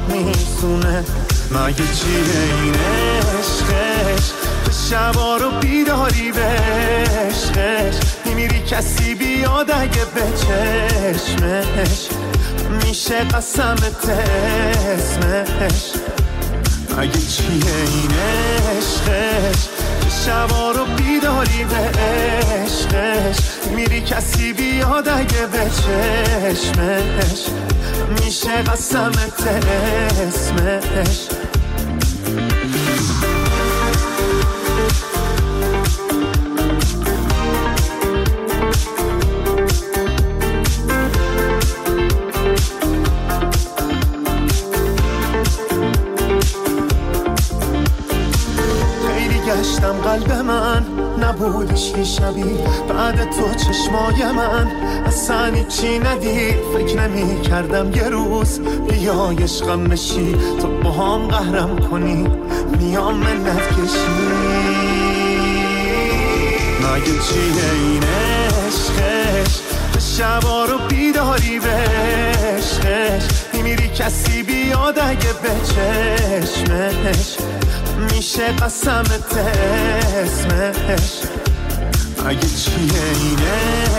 میسونه. 0.08 1.04
مگه 1.50 1.76
چیه 1.76 2.40
این 2.62 2.74
عشقش؟ 2.74 4.30
به 4.64 4.72
شبا 4.90 5.36
رو 5.36 5.50
بیداری 5.50 6.32
به 6.32 6.40
عشقش 6.40 8.00
میمیری 8.24 8.62
کسی 8.62 9.14
بیاد 9.14 9.70
اگه 9.70 10.04
به 10.14 10.22
چشمش. 10.40 12.08
میشه 12.84 13.24
قسمت 13.24 14.08
اسمش 14.88 15.92
مگه 17.00 17.20
چیه 17.20 17.74
این 17.94 18.10
عشقش 18.76 19.68
شبا 20.26 20.70
رو 20.70 20.84
بیداری 20.84 21.64
به 21.64 22.00
عشقش. 22.00 23.36
میری 23.76 24.00
کسی 24.00 24.52
بیاد 24.52 25.08
اگه 25.08 25.46
به 25.46 25.70
چشمش 25.70 27.46
میشه 28.08 28.62
قسمت 28.62 29.46
اسمش. 30.20 31.39
نبودش 51.40 51.92
یه 51.96 52.04
شبی. 52.04 52.44
بعد 52.88 53.30
تو 53.30 53.54
چشمای 53.54 54.32
من 54.32 54.66
اصلا 55.06 55.64
چی 55.64 55.98
ندید. 55.98 56.56
فکر 56.74 57.00
نمی 57.00 57.40
کردم 57.40 57.92
یه 57.96 58.08
روز 58.08 58.60
بیای 58.60 59.36
عشقم 59.36 59.84
بشی 59.84 60.36
تو 60.60 60.68
با 60.68 60.90
هم 60.90 61.26
قهرم 61.26 61.78
کنی 61.78 62.26
میام 62.78 63.14
منت 63.14 63.68
کشی. 63.68 64.10
مگه 66.80 67.04
چیه 67.04 67.70
این 67.72 68.02
عشقش؟ 68.02 69.60
به 69.92 70.00
شبا 70.00 70.64
رو 70.64 70.78
بیداری 70.88 71.58
به 71.58 71.68
عشقش. 71.68 73.22
میمیری 73.54 73.88
کسی 73.88 74.42
بیاد 74.42 74.98
اگه 74.98 75.32
به 75.42 75.50
چشمش. 75.66 77.36
میشه 78.00 78.52
قسمت 78.52 79.36
اسمش. 79.36 81.10
اگه 82.26 82.40
چیه 82.40 83.02
این 83.22 83.38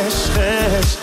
عشقش؟ 0.08 0.98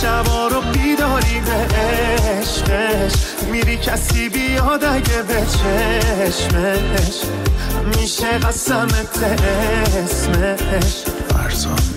شبا 0.00 0.48
رو 0.48 0.60
بیداری 0.60 1.40
به 1.40 1.76
عشقش. 1.76 3.12
میری 3.52 3.76
کسی 3.76 4.28
بیاد 4.28 4.84
اگه 4.84 5.22
به 5.22 5.42
چشمش. 5.46 7.16
میشه 7.96 8.38
قسمت 8.38 9.18
اسمش. 9.96 11.04
فرزان 11.28 11.87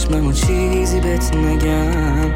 چشمم 0.00 0.32
چیزی 0.32 1.00
بهت 1.00 1.36
نگم. 1.36 2.30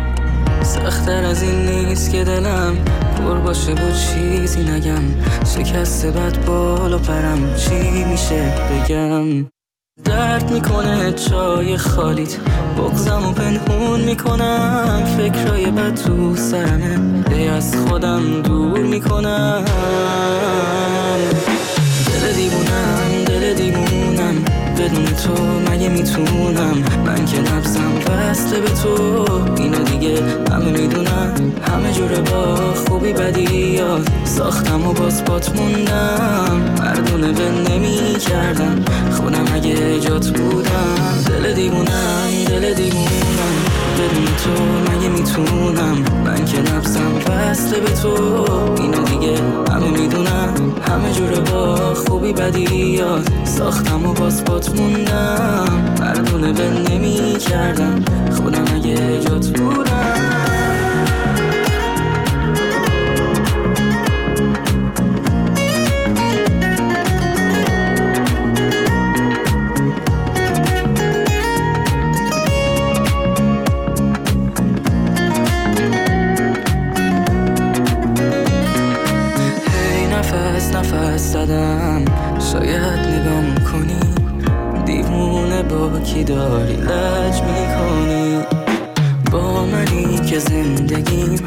سختتر 0.62 1.24
از 1.24 1.42
این 1.42 1.66
نیست 1.66 2.12
که 2.12 2.24
دلم 2.24 2.76
پر 3.18 3.34
باشه 3.34 3.72
و 3.72 3.92
چیزی 3.92 4.62
نگم. 4.62 5.02
شکسته 5.44 6.10
بد 6.10 6.44
بال 6.44 6.92
و 6.92 6.98
پرم 6.98 7.54
چی 7.56 8.04
میشه 8.04 8.54
بگم؟ 8.70 9.46
درد 10.04 10.50
می‌کنه 10.50 11.12
چای 11.12 11.76
خالیت 11.76 12.36
بغزم 12.78 13.22
و 13.28 13.32
پنهون 13.32 14.00
می‌کنم. 14.00 15.02
فکرای 15.18 15.70
بد 15.70 15.94
تو 15.94 16.36
سرمه 16.36 17.22
دی 17.22 17.48
از 17.48 17.76
خودم 17.76 18.42
دور 18.42 18.78
می‌کنم. 18.78 19.64
بدون 24.94 25.04
تو؟ 25.04 25.72
مگه 25.72 25.88
می‌تونم؟ 25.88 26.84
من 27.06 27.24
که 27.24 27.40
نبزم 27.40 27.92
وصله 28.08 28.60
به 28.60 28.70
تو. 28.70 29.24
اینو 29.56 29.84
دیگه 29.84 30.22
همه 30.50 30.70
می‌دونم 30.70 31.52
همه 31.72 31.92
جوره 31.92 32.20
با 32.20 32.74
خوبی 32.74 33.12
بدی 33.12 33.42
یاد. 33.42 34.08
ساختم 34.24 34.86
و 34.86 34.92
باز 34.92 35.24
بات 35.24 35.56
موندم. 35.56 36.74
مردونه 36.78 37.32
به 37.32 37.50
نمی 37.70 38.18
کردم 38.18 38.84
خودم 39.12 39.44
اگه 39.54 40.00
جات 40.00 40.38
بودم. 40.38 41.24
دل 41.26 41.54
دیوونم 41.54 42.44
دل 42.46 42.74
دیوونم 42.74 43.33
بدون 43.94 44.24
تو 44.24 44.50
مگه 44.92 45.08
می‌تونم؟ 45.08 45.96
من 46.24 46.44
که 46.44 46.60
نبزم 46.60 47.12
وصله 47.28 47.80
به 47.80 47.90
تو. 47.90 48.44
اینو 48.82 49.02
دیگه 49.02 49.38
همه 49.70 49.90
می‌دونم 49.90 50.54
همه 50.88 51.12
جوره 51.12 51.40
با 51.40 51.94
خوبی 51.94 52.32
بدی 52.32 52.76
یاد. 52.86 53.28
ساختم 53.44 54.06
و 54.06 54.12
باز 54.12 54.44
بات 54.44 54.80
موندم. 54.80 55.94
مردونه 56.00 56.52
به 56.52 56.70
نمی 56.90 57.36
کردم 57.38 58.04
خودم 58.36 58.64
اگه 58.74 59.20
جات 59.20 59.58
بودم. 59.58 60.43
کی 86.04 86.24
داری 86.24 86.76
لج 86.76 87.42
می‌کنی؟ 87.42 88.38
با 89.32 89.66
منی 89.66 90.18
که 90.26 90.38
زندگیم 90.38 91.40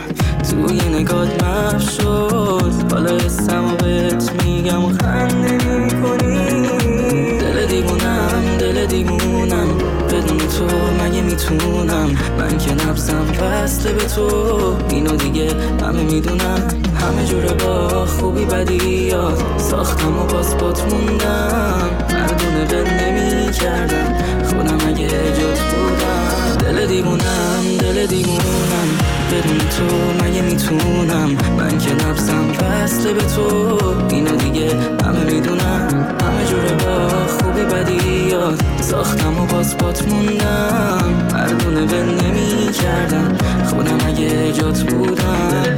توی 0.52 0.82
نگات 0.90 1.44
محو 1.44 1.80
شد. 1.80 2.92
حالا 2.92 3.16
اسم 3.16 3.74
و 3.74 3.76
بهت 3.76 4.32
میگم 4.44 4.86
و 4.86 4.90
خنده 4.90 5.52
می‌کنی. 5.52 7.38
دل 7.38 7.66
دیوونم 7.66 8.58
دل 8.60 8.86
دیوونم. 8.86 9.68
بدون 10.08 10.38
تو 10.38 10.66
مگه 11.04 11.22
می‌تونم؟ 11.22 12.10
من 12.38 12.58
که 12.58 12.74
نبزم 12.74 13.26
وصله 13.42 13.94
به 13.94 14.04
تو. 14.04 14.78
اینو 14.90 15.16
دیگه 15.16 15.48
همه 15.82 16.04
می‌دونم 16.04 16.68
همه 17.02 17.26
جوره 17.26 17.54
با 17.54 18.06
خوبی 18.06 18.46
بدی 18.46 18.86
یاد. 18.86 19.44
ساختم 19.58 20.20
و 20.20 20.26
باز 20.26 20.58
بات 20.58 20.94
موندم. 20.94 21.90
مردونه 22.10 22.66
به 22.66 22.92
نمی 22.92 23.52
کردم 23.52 24.07
دل 26.60 26.86
دیوونم 26.88 27.78
دل 27.80 28.06
دیوونم. 28.06 28.90
بدون 29.32 29.58
تو 29.58 30.24
مگه 30.26 30.42
می‌تونم 30.42 31.30
من 31.58 31.78
که 31.78 31.94
نبزم 31.94 32.52
وصله 32.62 33.14
به 33.14 33.24
تو. 33.24 33.80
اینو 34.10 34.36
دیگه 34.36 34.70
همه 35.06 35.24
می‌دونم 35.34 36.18
همه 36.22 36.46
جوره 36.50 36.74
با 36.86 37.10
خوبی 37.28 37.64
بدی 37.64 38.30
یاد. 38.30 38.62
ساختم 38.82 39.40
و 39.40 39.46
باز 39.46 39.78
بات 39.78 40.08
موندم. 40.08 41.28
مردونه 41.34 41.86
به 41.86 42.04
نمی 42.04 42.72
کردم 42.72 43.38
خودم 43.66 43.98
اگه 44.08 44.54
جات 44.54 44.84
بودم. 44.84 45.78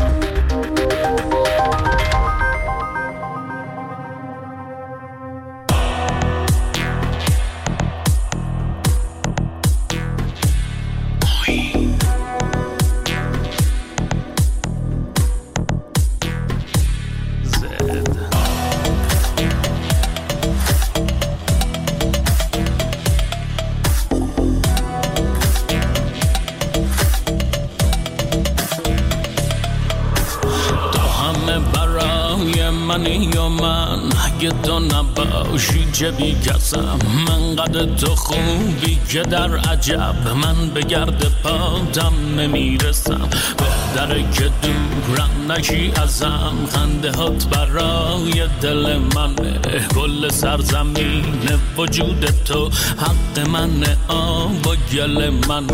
چه 36.01 36.11
بی 36.11 36.35
کسم 36.45 36.99
من 37.27 37.55
قد 37.55 37.95
تو 37.95 38.15
خوبی 38.15 38.99
که 39.09 39.21
در 39.21 39.57
عجب. 39.57 40.15
من 40.43 40.69
به 40.73 40.81
گرد 40.81 41.25
پاتم 41.43 42.13
نمی‌رسم. 42.39 43.29
که 44.33 44.51
دورم 44.61 45.51
نشی 45.51 45.91
ازم 45.95 46.53
خنده 46.73 47.11
هات 47.11 47.45
برای 47.45 48.47
دل 48.61 48.97
من. 48.97 49.35
گل 49.95 50.29
سرزمین 50.29 51.25
وجود 51.77 52.25
تو 52.45 52.69
حق 52.97 53.47
من 53.47 53.83
آب 54.07 54.67
و 54.67 54.75
گل 54.93 55.29
من. 55.29 55.67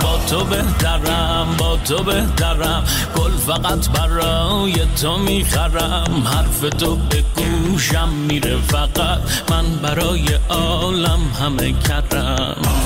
با 0.00 0.18
تو 0.30 0.44
بهترم 0.44 1.46
با 1.58 1.76
تو 1.76 2.02
بهترم. 2.02 2.84
گل 3.16 3.30
فقط 3.30 3.88
برای 3.88 4.74
تو 5.02 5.18
می‌خرم. 5.18 6.26
حرف 6.26 6.60
تو 6.78 6.96
به 6.96 7.24
گوشم 7.36 8.08
میره. 8.08 8.56
فقط 8.56 9.50
من 9.50 9.64
برای 9.82 10.26
عالم 10.48 11.20
همه 11.40 11.72
کرم. 11.72 12.79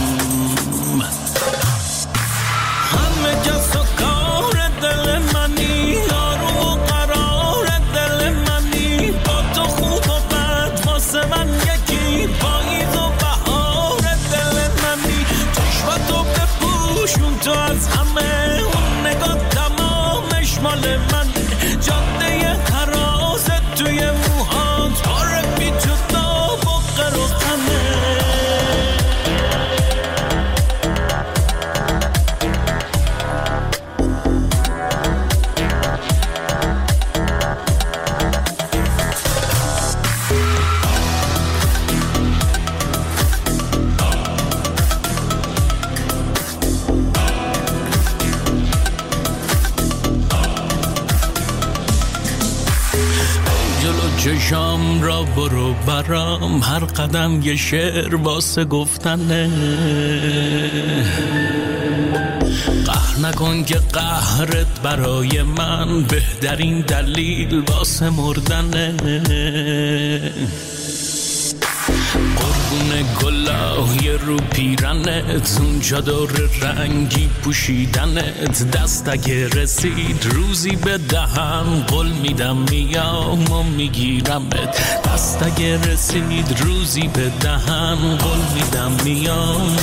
چشام 54.44 55.02
را 55.02 55.22
برو 55.22 55.74
برام. 55.86 56.62
هر 56.62 56.78
قدم 56.78 57.40
یه 57.42 57.56
شعر 57.56 58.16
واسه 58.16 58.64
گفتنه. 58.64 59.50
قهر 62.86 63.18
نکن 63.22 63.64
که 63.64 63.74
قهرت 63.92 64.80
برای 64.82 65.42
من. 65.42 66.02
بهترین 66.02 66.80
دلیل 66.80 67.62
واسه 67.68 68.10
مردنه. 68.10 68.94
رو 74.16 74.36
پیرنت 74.36 75.58
اون 75.60 75.80
چادر 75.80 76.12
رنگی 76.62 77.30
پوشیدنت. 77.42 78.70
دست 78.70 79.08
اگه 79.08 79.48
رسید 79.48 80.26
روزی 80.30 80.76
به 80.76 80.98
دهن 80.98 81.82
قول 81.86 82.12
میدم 82.12 82.56
میام 82.70 83.52
و 83.52 83.62
میگیرمت. 83.62 85.02
دست 85.04 85.42
اگه 85.42 85.80
رسید 85.80 86.60
روزی 86.60 87.08
به 87.08 87.32
دهن 87.40 88.16
قول 88.16 88.38
میدم 88.54 89.04
میام. 89.04 89.76